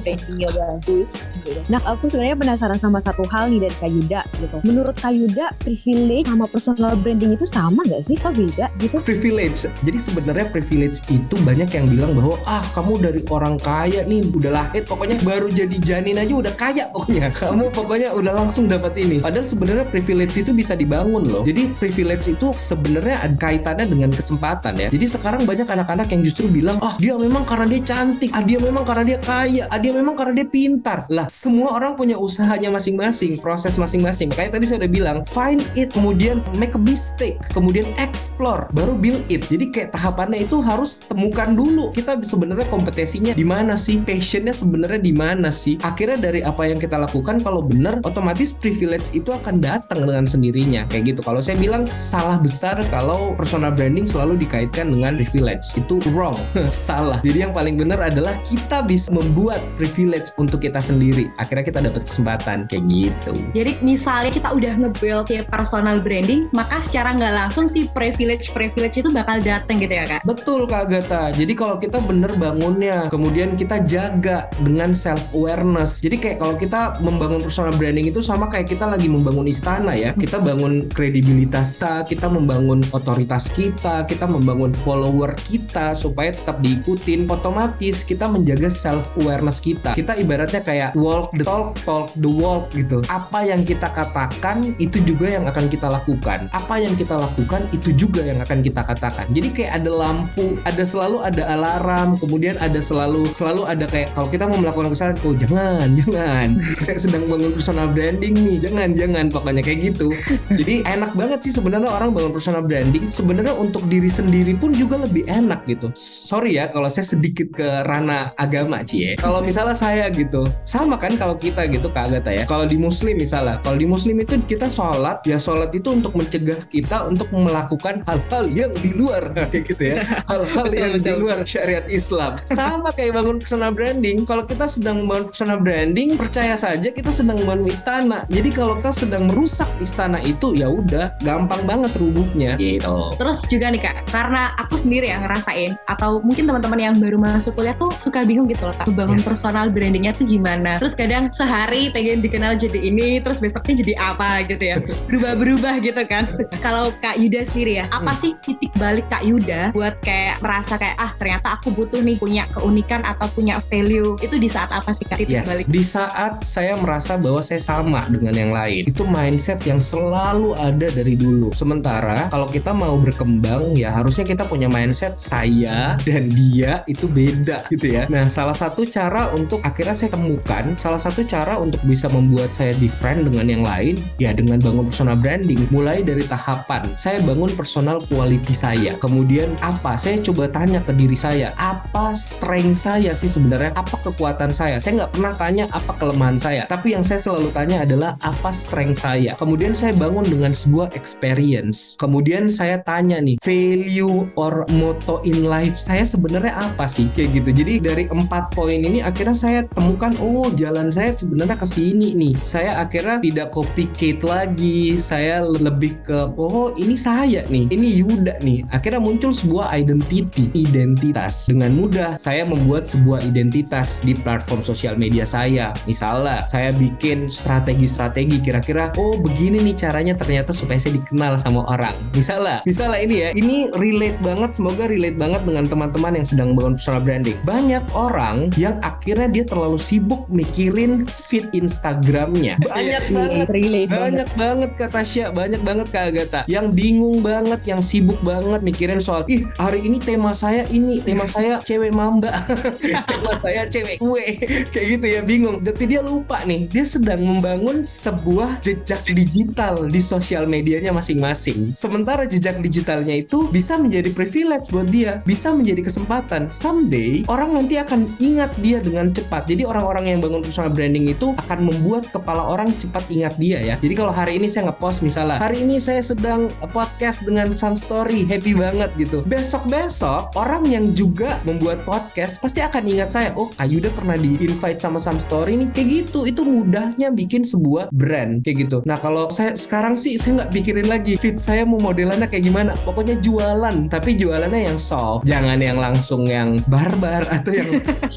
bagus. 0.05 1.33
Gitu. 1.41 1.59
Nah, 1.71 1.81
aku 1.87 2.11
sebenarnya 2.11 2.37
penasaran 2.37 2.77
sama 2.77 2.99
satu 3.01 3.25
hal 3.31 3.49
nih 3.49 3.65
dari 3.65 3.75
Kak 3.79 3.91
Yuda 4.11 4.27
gitu. 4.43 4.57
Menurut 4.67 4.95
Kak 4.99 5.13
Yuda, 5.15 5.47
privilege 5.63 6.27
sama 6.27 6.45
personal 6.51 6.93
branding 6.99 7.31
itu 7.39 7.47
sama 7.47 7.79
gak 7.87 8.03
sih? 8.03 8.19
Kok 8.19 8.35
beda 8.35 8.67
gitu? 8.83 8.99
Privilege. 8.99 9.71
Jadi 9.71 9.97
sebenarnya 9.97 10.45
privilege 10.51 10.99
itu 11.07 11.35
banyak 11.39 11.71
yang 11.71 11.87
bilang 11.87 12.11
bahwa 12.19 12.35
ah 12.43 12.59
kamu 12.75 12.99
dari 12.99 13.21
orang 13.31 13.55
kaya 13.55 14.03
nih 14.03 14.27
udah 14.27 14.51
lahir 14.51 14.83
pokoknya 14.83 15.23
baru 15.23 15.47
jadi 15.47 15.77
janin 15.79 16.19
aja 16.19 16.33
udah 16.35 16.53
kaya 16.59 16.91
pokoknya. 16.91 17.31
Kamu 17.41 17.73
pokoknya 17.73 18.13
udah 18.13 18.33
langsung 18.37 18.69
dapat 18.69 18.95
ini. 19.01 19.17
Padahal 19.19 19.43
sebenarnya 19.43 19.85
privilege 19.87 20.39
itu 20.43 20.51
bisa 20.51 20.75
dibangun 20.75 21.23
loh. 21.25 21.43
Jadi 21.43 21.73
privilege 21.79 22.31
itu 22.31 22.53
sebenarnya 22.53 23.23
kaitannya 23.39 23.87
dengan 23.87 24.11
kesempatan 24.13 24.77
ya. 24.77 24.87
Jadi 24.91 25.05
sekarang 25.07 25.47
banyak 25.47 25.65
anak-anak 25.65 26.07
yang 26.11 26.21
justru 26.21 26.47
bilang, 26.51 26.77
"Ah, 26.79 26.95
dia 27.01 27.17
memang 27.17 27.43
karena 27.43 27.65
dia 27.69 27.81
cantik, 27.81 28.29
ah 28.33 28.43
dia 28.43 28.59
memang 28.61 28.83
karena 28.85 29.15
dia 29.15 29.19
kaya, 29.19 29.63
ah 29.67 29.79
dia 29.79 29.91
memang 29.93 30.13
karena 30.17 30.43
dia 30.43 30.47
pintar." 30.47 31.09
Lah, 31.09 31.27
semua 31.27 31.75
orang 31.75 31.97
punya 31.97 32.15
usahanya 32.17 32.69
masing-masing, 32.73 33.41
proses 33.41 33.75
masing-masing. 34.01 34.33
Makanya 34.33 34.51
tadi 34.57 34.65
saya 34.67 34.77
udah 34.83 34.91
bilang, 34.91 35.17
find 35.29 35.61
it, 35.77 35.93
kemudian 35.93 36.41
make 36.57 36.73
a 36.73 36.81
mistake, 36.81 37.37
kemudian 37.53 37.93
explore, 38.01 38.67
baru 38.73 38.97
build 38.97 39.23
it. 39.29 39.45
Jadi 39.47 39.65
kayak 39.69 39.89
tahapannya 39.93 40.43
itu 40.43 40.57
harus 40.59 41.01
temukan 41.05 41.53
dulu 41.53 41.93
kita 41.93 42.17
sebenarnya 42.21 42.67
kompetensinya 42.67 43.33
di 43.37 43.45
mana 43.45 43.77
sih, 43.77 44.01
passionnya 44.01 44.51
sebenarnya 44.51 45.01
di 45.01 45.13
mana 45.13 45.49
sih. 45.53 45.77
Akhirnya 45.85 46.17
dari 46.17 46.41
apa 46.41 46.65
yang 46.67 46.81
kita 46.81 46.97
lakukan 46.97 47.39
kalau 47.45 47.61
benar, 47.61 48.01
otomatis 48.01 48.51
privilege 48.55 49.13
itu 49.13 49.29
akan 49.31 49.61
datang 49.61 50.03
dengan 50.03 50.25
sendirinya. 50.25 50.89
Kayak 50.89 51.15
gitu. 51.15 51.21
Kalau 51.23 51.39
saya 51.39 51.57
bilang 51.59 51.85
salah 51.87 52.41
besar 52.41 52.81
kalau 52.89 53.37
personal 53.37 53.71
branding 53.71 54.09
selalu 54.09 54.41
dikaitkan 54.41 54.89
dengan 54.91 55.15
privilege. 55.15 55.77
Itu 55.77 56.01
wrong, 56.11 56.37
salah. 56.71 57.21
Jadi 57.21 57.47
yang 57.47 57.53
paling 57.53 57.77
benar 57.77 58.01
adalah 58.01 58.35
kita 58.41 58.83
bisa 58.83 59.11
membuat 59.13 59.61
privilege 59.75 60.33
untuk 60.39 60.63
kita 60.63 60.79
sendiri. 60.79 61.29
Akhirnya 61.37 61.65
kita 61.65 61.79
dapat 61.83 62.03
kesempatan 62.07 62.65
kayak 62.67 62.83
gitu. 62.87 63.33
Jadi 63.51 63.71
misalnya 63.91 64.31
kita 64.31 64.49
udah 64.55 64.73
nge-build 64.87 65.27
si 65.27 65.43
personal 65.43 65.99
branding, 65.99 66.47
maka 66.55 66.79
secara 66.79 67.11
nggak 67.11 67.33
langsung 67.35 67.67
si 67.67 67.91
privilege-privilege 67.91 69.03
itu 69.03 69.09
bakal 69.11 69.43
datang 69.43 69.83
gitu 69.83 69.91
ya 69.91 70.07
kak? 70.07 70.21
Betul 70.23 70.67
Kak 70.69 70.87
Agatha. 70.87 71.35
Jadi 71.35 71.53
kalau 71.57 71.75
kita 71.75 71.99
bener 71.99 72.31
bangunnya 72.39 73.11
kemudian 73.11 73.59
kita 73.59 73.83
jaga 73.83 74.47
dengan 74.61 74.93
self 74.95 75.33
awareness 75.33 76.01
jadi 76.01 76.15
kayak 76.17 76.37
kalau 76.39 76.55
kita 76.55 77.01
membangun 77.01 77.41
personal 77.41 77.73
branding 77.73 78.07
itu 78.13 78.21
sama 78.21 78.47
kayak 78.47 78.69
kita 78.69 78.85
lagi 78.87 79.09
membangun 79.09 79.49
istana 79.49 79.97
ya. 79.97 80.13
Kita 80.15 80.39
bangun 80.39 80.87
kredibilitas 80.91 81.81
kita 81.81 82.05
kita 82.05 82.27
membangun 82.29 82.85
otoritas 82.93 83.49
kita 83.49 84.05
kita 84.05 84.29
membangun 84.29 84.69
follower 84.69 85.33
kita 85.41 85.97
supaya 85.97 86.29
tetap 86.29 86.61
diikutin. 86.61 87.25
Otomatis 87.25 88.05
kita 88.05 88.29
menjaga 88.29 88.69
self 88.69 89.09
awareness 89.17 89.57
kita. 89.57 89.97
Kita 89.97 90.13
ibaratnya 90.19 90.61
kayak 90.61 90.93
walk 90.93 91.33
the 91.33 91.45
talk 91.45 91.73
talk 91.81 92.13
the 92.21 92.29
walk 92.29 92.69
gitu. 92.77 93.01
Apa 93.09 93.41
yang 93.45 93.65
kita 93.65 93.80
katakan 93.89 94.75
itu 94.77 95.01
juga 95.01 95.31
yang 95.31 95.47
akan 95.49 95.65
kita 95.71 95.87
lakukan. 95.89 96.51
Apa 96.53 96.77
yang 96.77 96.93
kita 96.93 97.17
lakukan 97.17 97.65
itu 97.73 97.95
juga 97.95 98.21
yang 98.21 98.43
akan 98.43 98.61
kita 98.61 98.85
katakan. 98.85 99.25
Jadi 99.33 99.49
kayak 99.49 99.81
ada 99.81 99.91
lampu 99.91 100.61
ada 100.67 100.83
selalu 100.85 101.23
ada 101.25 101.43
alarm 101.55 102.19
kemudian 102.19 102.59
ada 102.59 102.77
selalu 102.77 103.31
selalu 103.31 103.65
ada 103.65 103.85
kayak 103.87 104.13
kalau 104.13 104.27
kita 104.29 104.45
mau 104.45 104.59
melakukan 104.59 104.91
kesalahan 104.91 105.17
oh 105.23 105.33
jangan 105.33 105.87
jangan. 105.99 106.47
Saya 106.61 106.97
sedang 106.99 107.25
bangun 107.25 107.55
personal 107.55 107.87
branding 107.89 108.35
nih 108.35 108.57
jangan 108.59 108.89
jangan. 108.93 109.25
Pokoknya 109.31 109.63
kayak 109.63 109.79
gitu. 109.95 110.11
Jadi 110.51 110.83
enak 110.85 111.15
banget 111.15 111.39
sih 111.47 111.53
sebenarnya 111.55 111.89
orang 111.89 112.11
bangun 112.11 112.35
personal 112.35 112.61
branding. 112.61 113.07
Sebenarnya 113.09 113.55
untuk 113.55 113.87
diri 113.87 114.11
sendiri 114.11 114.53
pun 114.59 114.75
juga 114.75 114.99
lebih 114.99 115.23
enak 115.25 115.63
gitu. 115.65 115.87
Sorry 115.95 116.59
ya 116.59 116.67
kalau 116.67 116.91
saya 116.91 117.07
sedikit 117.07 117.53
ke 117.55 117.67
ranah 117.87 118.35
agama 118.35 118.83
cie. 118.83 119.15
Kalau 119.15 119.39
misalnya 119.39 119.77
saya 119.77 120.11
gitu 120.11 120.43
sama 120.67 120.97
kan 120.99 121.15
kalau 121.15 121.37
kita 121.37 121.65
gitu 121.69 121.87
Kak 121.93 122.11
Agatha 122.11 122.31
ya. 122.33 122.43
Kalau 122.43 122.65
di 122.65 122.75
muslim 122.75 123.15
misalnya 123.15 123.61
kalau 123.71 123.79
di 123.79 123.87
muslim 123.87 124.19
itu 124.19 124.35
kita 124.43 124.67
sholat 124.67 125.23
ya 125.23 125.39
sholat 125.39 125.71
itu 125.71 125.95
untuk 125.95 126.11
mencegah 126.11 126.59
kita 126.67 127.07
untuk 127.07 127.31
melakukan 127.31 128.03
hal-hal 128.03 128.51
yang 128.51 128.75
di 128.83 128.91
luar. 128.91 129.31
Kayak 129.47 129.63
gitu 129.63 129.83
ya. 129.95 130.03
Hal-hal 130.31 130.67
yang 130.75 130.93
di 130.99 131.11
luar 131.15 131.39
syariat 131.47 131.87
Islam. 131.87 132.35
Sama 132.43 132.91
kayak 132.91 133.15
bangun 133.15 133.39
personal 133.39 133.71
branding. 133.71 134.27
Kalau 134.27 134.43
kita 134.43 134.67
sedang 134.67 135.07
bangun 135.07 135.31
personal 135.31 135.63
branding 135.63 136.19
percaya 136.19 136.59
saja 136.59 136.91
kita 136.91 137.15
sedang 137.15 137.39
bangun 137.47 137.71
istana. 137.71 138.27
Jadi 138.27 138.51
kalau 138.51 138.75
kita 138.75 138.91
sedang 138.91 139.31
merusak 139.31 139.71
istana 139.79 140.19
itu 140.19 140.51
ya 140.51 140.67
udah 140.67 141.15
gampang 141.23 141.63
banget 141.63 141.95
rubuhnya. 141.95 142.59
Gitu. 142.59 142.97
Terus 143.15 143.47
juga 143.47 143.71
nih 143.71 143.79
kak, 143.87 144.11
karena 144.11 144.51
aku 144.59 144.75
sendiri 144.75 145.07
yang 145.07 145.23
ngerasain 145.23 145.79
atau 145.87 146.19
mungkin 146.19 146.43
teman-teman 146.43 146.91
yang 146.91 146.95
baru 146.99 147.15
masuk 147.15 147.55
kuliah 147.55 147.75
tuh 147.79 147.95
suka 147.95 148.27
bingung 148.27 148.51
gitu 148.51 148.67
loh 148.67 148.75
kak, 148.75 148.91
bangun 148.91 149.15
Yes. 149.15 149.31
personal 149.31 149.71
brandingnya 149.71 150.11
tuh 150.11 150.27
gimana. 150.27 150.75
Terus 150.83 150.91
kadang 150.99 151.31
sehari 151.31 151.87
pengen 151.95 152.19
dikenal 152.19 152.59
jadi 152.59 152.79
ini, 152.83 153.23
terus 153.23 153.39
besoknya 153.51 153.83
jadi 153.83 153.93
apa 153.99 154.29
gitu 154.47 154.63
ya, 154.63 154.75
berubah-berubah 155.11 155.73
gitu 155.83 156.01
kan. 156.07 156.23
Kalau 156.63 156.95
kak 157.03 157.19
Yuda 157.19 157.43
sendiri 157.43 157.83
ya, 157.83 157.85
apa 157.91 158.15
Hmm. 158.15 158.19
sih 158.19 158.31
titik 158.39 158.71
balik 158.79 159.11
kak 159.11 159.27
Yuda 159.27 159.75
buat 159.75 159.99
kayak 159.99 160.39
merasa 160.39 160.79
kayak 160.79 160.95
ah 160.95 161.11
ternyata 161.19 161.59
aku 161.59 161.67
butuh 161.69 161.99
nih 161.99 162.15
punya 162.15 162.47
keunikan 162.49 163.03
atau 163.03 163.27
punya 163.27 163.59
value 163.59 164.15
itu 164.23 164.39
di 164.39 164.47
saat 164.47 164.71
apa 164.71 164.95
sih 164.95 165.03
kak 165.03 165.19
titik 165.19 165.43
Yes, 165.43 165.47
balik? 165.51 165.65
di 165.67 165.83
saat 165.83 166.33
saya 166.41 166.79
merasa 166.79 167.19
bahwa 167.19 167.43
saya 167.43 167.59
sama 167.59 168.07
dengan 168.07 168.31
yang 168.31 168.51
lain, 168.55 168.87
itu 168.87 169.03
mindset 169.03 169.59
yang 169.67 169.83
selalu 169.83 170.55
ada 170.55 170.87
dari 170.87 171.19
dulu. 171.19 171.51
Sementara 171.51 172.31
kalau 172.31 172.47
kita 172.47 172.71
mau 172.71 172.95
berkembang, 172.95 173.75
ya 173.75 173.91
harusnya 173.91 174.23
kita 174.23 174.47
punya 174.47 174.71
mindset 174.71 175.19
saya 175.19 175.99
dan 176.07 176.31
dia 176.31 176.87
itu 176.87 177.11
beda 177.11 177.67
gitu 177.67 177.91
ya. 177.91 178.07
Nah, 178.07 178.31
salah 178.31 178.55
satu 178.55 178.87
cara 178.87 179.35
untuk 179.35 179.59
akhirnya 179.61 179.91
saya 179.91 180.15
temukan, 180.15 180.73
salah 180.79 181.01
satu 181.01 181.25
cara 181.25 181.57
untuk 181.57 181.81
bisa 181.83 182.07
membuat 182.07 182.53
saya 182.53 182.71
different 182.73 183.27
dengan 183.27 183.40
yang 183.47 183.63
lain, 183.65 184.01
ya 184.17 184.33
dengan 184.33 184.57
bangun 184.61 184.85
personal 184.89 185.17
branding. 185.17 185.65
Mulai 185.69 186.01
dari 186.01 186.25
tahapan, 186.25 186.93
saya 186.97 187.21
bangun 187.23 187.53
personal 187.55 188.03
quality 188.05 188.53
saya. 188.53 188.97
Kemudian 188.97 189.55
apa? 189.61 189.95
Saya 189.95 190.19
coba 190.21 190.49
tanya 190.49 190.81
ke 190.81 190.91
diri 190.91 191.15
saya, 191.15 191.53
apa 191.57 192.11
strength 192.17 192.83
saya 192.83 193.13
sih 193.13 193.29
sebenarnya? 193.29 193.71
Apa 193.77 194.01
kekuatan 194.11 194.51
saya? 194.51 194.77
Saya 194.81 195.05
nggak 195.05 195.11
pernah 195.17 195.33
tanya 195.37 195.65
apa 195.71 195.91
kelemahan 195.95 196.37
saya, 196.37 196.63
tapi 196.67 196.93
yang 196.93 197.05
saya 197.05 197.21
selalu 197.21 197.49
tanya 197.53 197.85
adalah 197.85 198.17
apa 198.19 198.49
strength 198.51 199.01
saya. 199.01 199.33
Kemudian 199.37 199.73
saya 199.77 199.93
bangun 199.95 200.27
dengan 200.27 200.51
sebuah 200.51 200.93
experience. 200.97 201.95
Kemudian 201.97 202.49
saya 202.51 202.81
tanya 202.81 203.21
nih, 203.21 203.37
value 203.39 204.29
or 204.35 204.65
motto 204.73 205.21
in 205.23 205.45
life 205.45 205.77
saya 205.77 206.03
sebenarnya 206.03 206.53
apa 206.57 206.89
sih? 206.89 207.07
Kayak 207.13 207.41
gitu. 207.41 207.49
Jadi 207.63 207.73
dari 207.81 208.03
empat 208.09 208.53
poin 208.53 208.77
ini 208.77 208.99
akhirnya 209.05 209.37
saya 209.37 209.61
temukan, 209.69 210.13
oh 210.19 210.49
jalan 210.53 210.89
saya 210.89 211.13
sebenarnya 211.15 211.57
ke 211.57 211.67
sini 211.67 212.13
nih. 212.17 212.33
Saya 212.41 212.81
akhirnya 212.81 213.21
tidak 213.31 213.55
copycat 213.55 214.19
lagi. 214.27 214.99
Saya 214.99 215.47
lebih 215.47 216.03
ke, 216.03 216.35
oh 216.35 216.75
ini 216.75 216.99
saya 216.99 217.47
nih, 217.47 217.71
ini 217.71 217.87
Yuda 218.03 218.43
nih. 218.43 218.67
Akhirnya 218.67 218.99
muncul 218.99 219.31
sebuah 219.31 219.71
identity, 219.71 220.51
identitas. 220.51 221.47
Dengan 221.47 221.71
mudah 221.79 222.19
saya 222.19 222.43
membuat 222.43 222.91
sebuah 222.91 223.23
identitas 223.23 224.03
di 224.03 224.11
platform 224.11 224.61
sosial 224.61 224.99
media 224.99 225.23
saya. 225.23 225.71
Misalnya 225.87 226.43
saya 226.51 226.75
bikin 226.75 227.31
strategi-strategi 227.31 228.43
kira-kira, 228.43 228.91
oh 228.99 229.15
begini 229.15 229.63
nih 229.63 229.75
caranya 229.79 230.13
ternyata 230.19 230.51
supaya 230.51 230.77
saya 230.77 230.99
dikenal 230.99 231.39
sama 231.39 231.63
orang. 231.71 232.11
Misalnya, 232.11 232.59
misalnya 232.67 232.99
ini 232.99 233.15
ya, 233.15 233.29
ini 233.31 233.57
relate 233.71 234.19
banget, 234.19 234.59
semoga 234.59 234.91
relate 234.91 235.15
banget 235.15 235.41
dengan 235.47 235.65
teman-teman 235.71 236.19
yang 236.19 236.27
sedang 236.27 236.49
bangun 236.51 236.75
personal 236.75 236.99
branding. 236.99 237.37
Banyak 237.47 237.85
orang 237.95 238.51
yang 238.59 238.75
akhirnya 238.83 239.31
dia 239.31 239.47
terlalu 239.47 239.79
sibuk 239.79 240.27
mikirin 240.27 241.07
feed 241.07 241.47
Instagramnya. 241.55 242.59
Banyak 242.59 243.03
banget 243.27 243.49
relate 243.51 243.89
banget 243.91 244.01
banyak 244.01 244.29
banget 244.39 244.71
kata 244.79 245.01
Tasya, 245.01 245.33
banyak 245.33 245.61
banget 245.65 245.87
Kak 245.89 246.03
Agatha 246.13 246.41
yang 246.45 246.69
bingung 246.69 247.25
banget, 247.25 247.65
yang 247.65 247.81
sibuk 247.81 248.21
banget 248.21 248.61
mikirin 248.61 249.01
soal 249.01 249.25
ih 249.25 249.41
hari 249.57 249.89
ini 249.89 249.97
tema 249.97 250.29
saya 250.37 250.69
ini, 250.69 251.01
tema 251.01 251.25
saya 251.25 251.57
cewek 251.65 251.89
mamba, 251.89 252.29
tema 253.09 253.33
saya 253.33 253.65
cewek 253.65 253.97
kue, 253.97 254.21
kayak 254.73 254.85
gitu 254.93 255.05
ya 255.09 255.21
bingung. 255.25 255.57
Tapi 255.65 255.83
dia 255.89 256.05
lupa 256.05 256.45
nih, 256.45 256.69
dia 256.69 256.85
sedang 256.85 257.25
membangun 257.25 257.83
sebuah 257.89 258.61
jejak 258.61 259.01
digital 259.09 259.89
di 259.89 259.97
sosial 259.97 260.45
medianya 260.45 260.93
masing-masing. 260.93 261.73
Sementara 261.73 262.29
jejak 262.29 262.61
digitalnya 262.61 263.17
itu 263.17 263.49
bisa 263.49 263.81
menjadi 263.81 264.13
privilege 264.13 264.69
buat 264.69 264.85
dia, 264.85 265.25
bisa 265.25 265.49
menjadi 265.49 265.81
kesempatan. 265.81 266.45
Someday 266.45 267.25
orang 267.25 267.57
nanti 267.57 267.81
akan 267.81 268.21
ingat 268.21 268.53
dia 268.61 268.77
dengan 268.77 269.09
cepat. 269.09 269.49
Jadi 269.49 269.65
orang-orang 269.65 270.13
yang 270.13 270.19
bangun 270.21 270.45
personal 270.45 270.69
branding 270.69 271.09
itu 271.09 271.33
akan 271.41 271.73
membuat 271.73 272.05
kepala 272.13 272.45
orang 272.45 272.77
cepat 272.77 273.09
ingat 273.11 273.35
dia 273.35 273.59
ya. 273.59 273.75
Jadi 273.75 273.93
kalau 273.93 274.15
hari 274.15 274.39
ini 274.39 274.47
saya 274.47 274.71
ngepost 274.71 275.03
misalnya, 275.03 275.43
hari 275.43 275.67
ini 275.67 275.77
saya 275.77 275.99
sedang 275.99 276.47
podcast 276.71 277.27
dengan 277.27 277.51
Sun 277.51 277.75
Story, 277.75 278.23
happy 278.23 278.55
banget 278.55 278.89
gitu. 278.95 279.21
Besok-besok 279.27 280.33
orang 280.39 280.63
yang 280.69 280.95
juga 280.95 281.43
membuat 281.43 281.83
podcast 281.83 282.39
pasti 282.39 282.63
akan 282.63 282.83
ingat 282.87 283.09
saya. 283.11 283.29
Oh, 283.35 283.51
Ayuda 283.59 283.91
pernah 283.91 284.15
di 284.15 284.39
invite 284.41 284.79
sama 284.79 284.97
Sun 284.97 285.19
Story 285.19 285.59
nih. 285.59 285.67
Kayak 285.75 285.87
gitu. 285.87 286.19
Itu 286.23 286.41
mudahnya 286.47 287.11
bikin 287.11 287.43
sebuah 287.43 287.91
brand 287.91 288.41
kayak 288.45 288.57
gitu. 288.67 288.77
Nah, 288.87 288.97
kalau 288.97 289.27
saya 289.29 289.53
sekarang 289.53 289.99
sih 289.99 290.15
saya 290.15 290.43
nggak 290.43 290.51
pikirin 290.55 290.87
lagi 290.87 291.19
fit 291.19 291.37
saya 291.37 291.67
mau 291.67 291.81
modelannya 291.81 292.31
kayak 292.31 292.45
gimana. 292.47 292.71
Pokoknya 292.81 293.19
jualan, 293.19 293.91
tapi 293.91 294.15
jualannya 294.15 294.71
yang 294.71 294.79
soft. 294.79 295.27
Jangan 295.27 295.59
yang 295.59 295.77
langsung 295.77 296.23
yang 296.25 296.61
barbar 296.69 297.27
atau 297.35 297.51
yang 297.51 297.69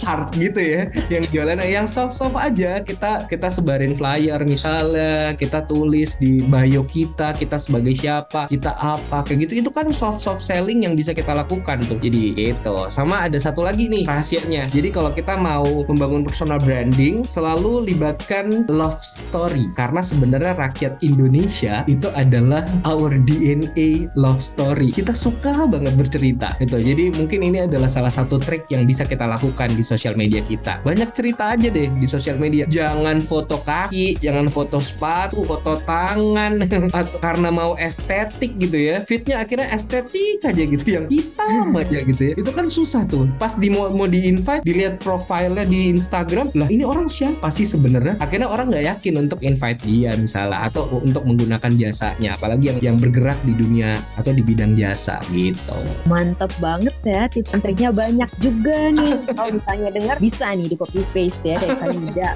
hard 0.04 0.36
gitu 0.38 0.60
ya. 0.60 0.82
Yang 1.10 1.24
jualannya 1.34 1.68
yang 1.68 1.86
soft-soft 1.90 2.36
aja. 2.38 2.80
Kita 2.84 3.26
kita 3.26 3.48
sebarin 3.50 3.96
flyer 3.96 4.40
misalnya, 4.84 5.32
kita 5.32 5.64
tulis 5.64 6.20
di 6.20 6.44
bio 6.44 6.84
kita, 6.84 7.32
kita 7.32 7.56
sebagai 7.56 7.96
siapa, 7.96 8.44
kita 8.52 8.76
apa 8.76 9.24
kayak 9.24 9.48
gitu. 9.48 9.64
Itu 9.64 9.70
kan 9.72 9.88
soft-soft 9.88 10.44
selling 10.44 10.84
yang 10.84 10.92
bisa 10.92 11.16
kita 11.16 11.32
lakukan 11.32 11.80
tuh. 11.88 11.96
Jadi 11.96 12.36
gitu. 12.36 12.92
Sama 12.92 13.24
ada 13.24 13.40
satu 13.40 13.64
lagi 13.64 13.88
nih 13.88 14.04
rahasianya. 14.04 14.68
Jadi 14.68 14.92
kalau 14.92 15.08
kita 15.16 15.40
mau 15.40 15.88
membangun 15.88 16.20
personal 16.20 16.60
branding, 16.60 17.24
selalu 17.24 17.88
libatkan 17.88 18.68
love 18.68 19.00
story 19.00 19.72
karena 19.72 20.04
sebenarnya 20.04 20.52
rakyat 20.52 21.00
Indonesia 21.00 21.80
itu 21.88 22.12
adalah 22.12 22.68
our 22.84 23.16
DNA 23.24 24.12
love 24.20 24.44
story. 24.44 24.92
Kita 24.92 25.16
suka 25.16 25.64
banget 25.64 25.96
bercerita 25.96 26.60
gitu. 26.60 26.76
Jadi 26.76 27.08
mungkin 27.16 27.40
ini 27.40 27.64
adalah 27.64 27.88
salah 27.88 28.12
satu 28.12 28.36
trik 28.36 28.68
yang 28.68 28.84
bisa 28.84 29.08
kita 29.08 29.24
lakukan 29.24 29.72
di 29.72 29.80
sosial 29.80 30.12
media 30.12 30.44
kita. 30.44 30.84
Banyak 30.84 31.16
cerita 31.16 31.56
aja 31.56 31.72
deh 31.72 31.88
di 31.88 32.04
sosial 32.04 32.36
media. 32.36 32.68
Jangan 32.68 33.24
foto 33.24 33.64
kaki, 33.64 34.20
jangan 34.20 34.52
foto 34.52 34.73
sepatu, 34.80 35.44
foto 35.44 35.78
tangan 35.84 36.62
atau 36.98 37.18
karena 37.20 37.48
mau 37.50 37.74
estetik 37.76 38.56
gitu 38.58 38.78
ya. 38.78 39.02
Fitnya 39.04 39.42
akhirnya 39.42 39.68
estetik 39.70 40.42
aja 40.42 40.62
gitu 40.62 40.86
yang 40.86 41.06
hitam 41.10 41.74
aja 41.74 41.98
gitu 42.02 42.22
ya. 42.32 42.34
Itu 42.38 42.50
kan 42.50 42.66
susah 42.70 43.04
tuh. 43.06 43.28
Pas 43.36 43.54
di 43.58 43.68
mau, 43.70 43.90
mau 43.90 44.06
di 44.08 44.30
invite 44.30 44.64
dilihat 44.64 45.02
profilnya 45.02 45.66
di 45.66 45.90
Instagram, 45.92 46.54
lah 46.54 46.68
ini 46.70 46.86
orang 46.86 47.10
siapa 47.10 47.50
sih 47.50 47.68
sebenarnya? 47.68 48.16
Akhirnya 48.18 48.48
orang 48.48 48.70
nggak 48.70 48.84
yakin 48.96 49.14
untuk 49.28 49.40
invite 49.42 49.80
dia 49.84 50.16
misalnya 50.16 50.70
atau 50.70 51.02
untuk 51.02 51.26
menggunakan 51.26 51.72
jasanya, 51.76 52.38
apalagi 52.38 52.72
yang 52.72 52.78
yang 52.94 52.96
bergerak 52.96 53.38
di 53.42 53.52
dunia 53.54 54.00
atau 54.16 54.30
di 54.30 54.40
bidang 54.40 54.78
jasa 54.78 55.20
gitu. 55.34 55.78
Mantep 56.06 56.50
banget 56.62 56.94
ya 57.02 57.26
tips 57.28 57.52
and 57.56 57.62
triknya 57.62 57.90
banyak 57.90 58.30
juga 58.38 58.92
nih. 58.94 59.12
Kalau 59.34 59.50
misalnya 59.52 59.90
dengar 59.90 60.16
bisa 60.22 60.52
nih 60.54 60.68
di 60.70 60.76
copy 60.78 61.02
paste 61.12 61.44
ya 61.44 61.56
dari 61.60 61.74
Kak 61.76 61.88
Yuda. 61.92 62.28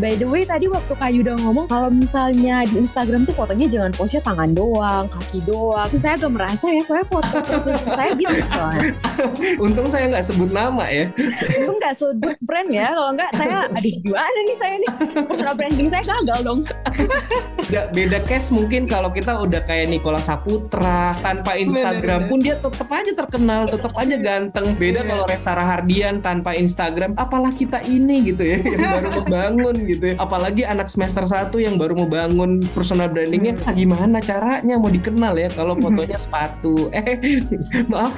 By 0.00 0.14
the 0.18 0.26
way 0.26 0.42
tadi 0.48 0.66
waktu 0.66 0.92
Kak 0.96 1.10
Yuda 1.12 1.38
ngomong 1.40 1.66
kalau 1.68 1.85
misalnya 1.88 2.66
di 2.66 2.82
Instagram 2.82 3.24
tuh 3.24 3.34
fotonya 3.34 3.66
jangan 3.70 3.92
postnya 3.94 4.22
tangan 4.22 4.50
doang, 4.52 5.04
kaki 5.08 5.40
doang. 5.46 5.86
Terus 5.94 6.02
saya 6.02 6.14
agak 6.18 6.32
merasa 6.32 6.66
ya 6.68 6.82
soalnya 6.82 7.06
foto 7.08 7.36
saya 7.94 8.10
gitu 8.18 8.36
soalnya. 8.50 8.90
Untung 9.64 9.86
saya 9.86 10.10
nggak 10.10 10.24
sebut 10.26 10.50
nama 10.50 10.84
ya. 10.90 11.08
Lu 11.64 11.78
nggak 11.78 11.94
sebut 11.96 12.36
brand 12.42 12.68
ya. 12.68 12.90
Kalau 12.90 13.12
nggak 13.14 13.30
saya 13.34 13.58
aduh 13.70 13.96
gimana 14.02 14.38
nih 14.44 14.56
saya 14.58 14.74
nih. 14.76 14.90
Personal 15.26 15.54
branding 15.54 15.88
saya 15.88 16.02
gagal 16.04 16.40
dong. 16.42 16.60
Beda, 17.66 17.82
beda 17.90 18.18
case 18.26 18.50
mungkin 18.50 18.86
kalau 18.86 19.10
kita 19.10 19.38
udah 19.42 19.62
kayak 19.62 19.90
Nikola 19.90 20.22
Saputra 20.22 21.14
tanpa 21.20 21.58
Instagram 21.58 22.26
pun 22.26 22.42
dia 22.42 22.58
tetap 22.58 22.88
aja 22.90 23.12
terkenal, 23.14 23.66
tetap 23.66 23.92
aja 23.96 24.16
ganteng. 24.18 24.74
Beda 24.76 24.96
Iya. 24.96 25.12
kalau 25.12 25.24
Reza 25.28 25.52
Rahardian 25.52 26.14
tanpa 26.18 26.56
Instagram, 26.56 27.14
apalah 27.14 27.52
kita 27.52 27.84
ini 27.84 28.26
gitu 28.26 28.42
ya 28.42 28.58
yang 28.58 28.80
baru 28.96 29.08
membangun 29.22 29.76
gitu 29.86 30.04
ya. 30.12 30.14
Apalagi 30.16 30.62
anak 30.64 30.88
semester 30.88 31.22
1 31.22 31.52
yang 31.60 31.75
baru 31.76 31.92
mau 31.94 32.08
bangun 32.08 32.64
personal 32.72 33.12
brandingnya, 33.12 33.60
ah, 33.68 33.72
gimana 33.76 34.18
caranya 34.24 34.80
mau 34.80 34.88
dikenal 34.88 35.36
ya 35.36 35.48
kalau 35.52 35.76
fotonya 35.76 36.18
sepatu. 36.18 36.88
Eh, 36.96 37.18
maaf. 37.92 38.16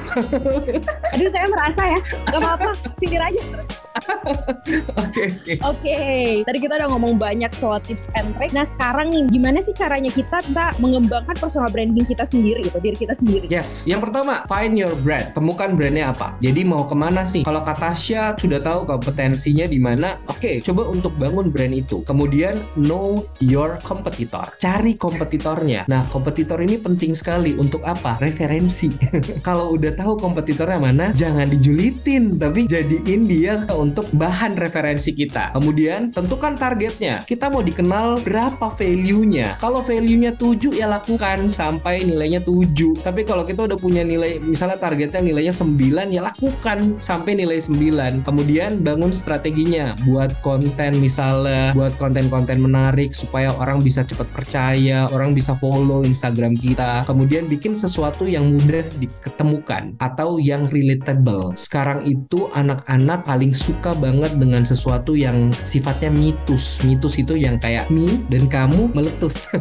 Aduh 1.13 1.31
saya 1.35 1.47
merasa 1.51 1.83
ya. 1.83 1.99
Gak 2.31 2.39
apa-apa. 2.39 2.71
Sindir 2.95 3.19
aja 3.19 3.41
terus. 3.43 3.71
Oke, 5.03 5.23
oke. 5.35 5.53
Oke, 5.65 5.99
tadi 6.47 6.59
kita 6.63 6.79
udah 6.79 6.89
ngomong 6.95 7.19
banyak 7.19 7.51
soal 7.57 7.83
tips 7.83 8.07
and 8.15 8.31
trick. 8.39 8.55
Nah 8.55 8.63
sekarang 8.63 9.11
nih, 9.11 9.25
gimana 9.27 9.59
sih 9.59 9.75
caranya 9.75 10.13
kita 10.13 10.45
bisa 10.47 10.77
mengembangkan 10.79 11.35
personal 11.37 11.69
branding 11.73 12.07
kita 12.07 12.23
sendiri 12.23 12.63
gitu, 12.63 12.79
diri 12.79 12.95
kita 12.95 13.17
sendiri? 13.17 13.51
Yes, 13.51 13.89
yang 13.91 13.99
pertama 13.99 14.47
find 14.47 14.79
your 14.79 14.95
brand. 14.95 15.35
Temukan 15.35 15.75
brandnya 15.75 16.15
apa. 16.15 16.39
Jadi 16.39 16.61
mau 16.63 16.87
ke 16.87 16.95
mana 16.95 17.27
sih? 17.27 17.43
Kalau 17.43 17.65
kata 17.65 17.89
Tasya 17.89 18.37
sudah 18.37 18.61
tahu 18.61 18.85
kompetensinya 18.85 19.65
di 19.65 19.81
mana. 19.81 20.21
Oke, 20.29 20.61
coba 20.61 20.93
untuk 20.93 21.17
bangun 21.17 21.49
brand 21.49 21.73
itu. 21.73 22.05
Kemudian 22.05 22.61
know 22.77 23.25
your 23.43 23.79
competitor. 23.83 24.55
Cari 24.59 24.99
kompetitornya. 24.99 25.87
Nah, 25.87 26.07
kompetitor 26.11 26.59
ini 26.63 26.79
penting 26.79 27.15
sekali 27.15 27.55
untuk 27.55 27.83
apa? 27.87 28.19
Referensi. 28.19 28.95
Kalau 29.47 29.75
udah 29.75 29.95
tahu 29.95 30.19
kompetitornya 30.19 30.79
mana, 30.79 31.07
jangan 31.15 31.47
dijulitin, 31.47 32.39
tapi 32.39 32.67
jadiin 32.67 33.27
dia 33.27 33.65
untuk 33.75 34.11
bahan 34.15 34.59
referensi 34.59 35.15
kita. 35.15 35.55
Kemudian 35.55 36.11
tentukan 36.11 36.59
targetnya. 36.59 37.23
Kita 37.25 37.51
mau 37.51 37.63
dikenal 37.63 38.23
berapa 38.23 38.69
value-nya. 38.71 39.59
Kalau 39.59 39.83
value-nya 39.83 40.35
7 40.35 40.75
ya 40.75 40.87
lakukan 40.91 41.47
sampai 41.51 42.05
nilainya 42.07 42.43
7. 42.43 43.01
Tapi 43.03 43.23
kalau 43.23 43.47
kita 43.47 43.67
udah 43.67 43.79
punya 43.79 44.03
nilai 44.03 44.43
misalnya 44.43 44.79
targetnya 44.79 45.23
nilainya 45.23 45.55
9 45.55 46.15
ya 46.15 46.23
lakukan 46.23 46.99
sampai 46.99 47.39
nilai 47.39 47.59
9. 47.59 48.27
Kemudian 48.27 48.83
bangun 48.83 49.11
strateginya 49.15 49.95
buat 50.07 50.39
konten 50.43 50.99
misalnya 50.99 51.71
buat 51.75 51.95
konten-konten 52.01 52.59
menarik 52.63 53.13
supaya 53.29 53.53
orang 53.53 53.85
bisa 53.85 54.01
cepat 54.09 54.33
percaya, 54.33 55.05
orang 55.13 55.37
bisa 55.37 55.53
follow 55.53 56.01
Instagram 56.01 56.57
kita. 56.57 57.05
Kemudian 57.05 57.45
bikin 57.45 57.77
sesuatu 57.77 58.25
yang 58.25 58.49
mudah 58.49 58.89
diketemukan 58.97 60.01
atau 60.01 60.41
yang 60.41 60.65
relatable. 60.73 61.53
Sekarang 61.53 62.09
itu 62.09 62.49
anak-anak 62.57 63.29
paling 63.29 63.53
suka 63.53 63.93
banget 63.93 64.41
dengan 64.41 64.65
sesuatu 64.65 65.13
yang 65.13 65.53
sifatnya 65.61 66.09
mitus. 66.09 66.81
Mitus 66.89 67.21
itu 67.21 67.37
yang 67.37 67.61
kayak 67.61 67.93
mie 67.93 68.25
dan 68.33 68.49
kamu 68.49 68.89
meletus. 68.97 69.53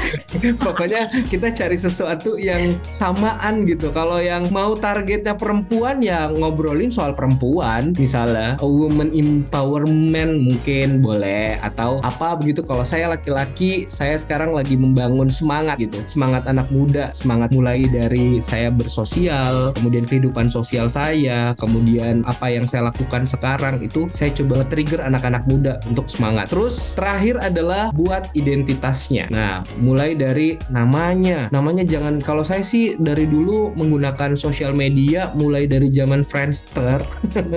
Pokoknya 0.64 1.10
kita 1.26 1.50
cari 1.50 1.74
sesuatu 1.74 2.38
yang 2.38 2.78
samaan 2.86 3.66
gitu. 3.66 3.90
Kalau 3.90 4.22
yang 4.22 4.54
mau 4.54 4.78
targetnya 4.78 5.34
perempuan 5.34 5.98
ya 5.98 6.30
ngobrolin 6.30 6.94
soal 6.94 7.10
perempuan, 7.18 7.90
misalnya 7.98 8.54
woman 8.62 9.10
empowerment 9.10 10.46
mungkin 10.46 11.02
boleh 11.02 11.58
atau 11.58 11.98
apa 12.06 12.38
begitu. 12.38 12.62
Kalau 12.62 12.86
saya 12.86 13.10
laki-laki, 13.16 13.88
saya 13.88 14.14
sekarang 14.20 14.52
lagi 14.52 14.76
membangun 14.76 15.32
semangat 15.32 15.80
gitu. 15.80 16.04
Semangat 16.04 16.44
anak 16.46 16.68
muda, 16.68 17.10
semangat 17.16 17.50
mulai 17.56 17.88
dari 17.88 18.38
saya 18.44 18.68
bersosial, 18.68 19.72
kemudian 19.72 20.04
kehidupan 20.04 20.52
sosial 20.52 20.92
saya, 20.92 21.56
kemudian 21.56 22.20
apa 22.28 22.52
yang 22.52 22.68
saya 22.68 22.92
lakukan 22.92 23.24
sekarang 23.24 23.80
itu 23.80 24.06
saya 24.12 24.30
coba 24.36 24.68
trigger 24.68 25.00
anak-anak 25.00 25.48
muda 25.48 25.80
untuk 25.88 26.06
semangat. 26.12 26.52
Terus 26.52 26.94
terakhir 26.94 27.40
adalah 27.40 27.88
buat 27.96 28.28
identitasnya. 28.36 29.32
Nah, 29.32 29.64
mulai 29.80 30.12
dari 30.12 30.60
namanya. 30.68 31.48
Namanya 31.48 31.88
jangan 31.88 32.20
kalau 32.20 32.44
saya 32.44 32.62
sih 32.62 32.98
dari 33.00 33.24
dulu 33.24 33.72
menggunakan 33.74 34.36
sosial 34.36 34.76
media 34.76 35.32
mulai 35.32 35.64
dari 35.64 35.88
zaman 35.88 36.20
Friendster. 36.26 37.00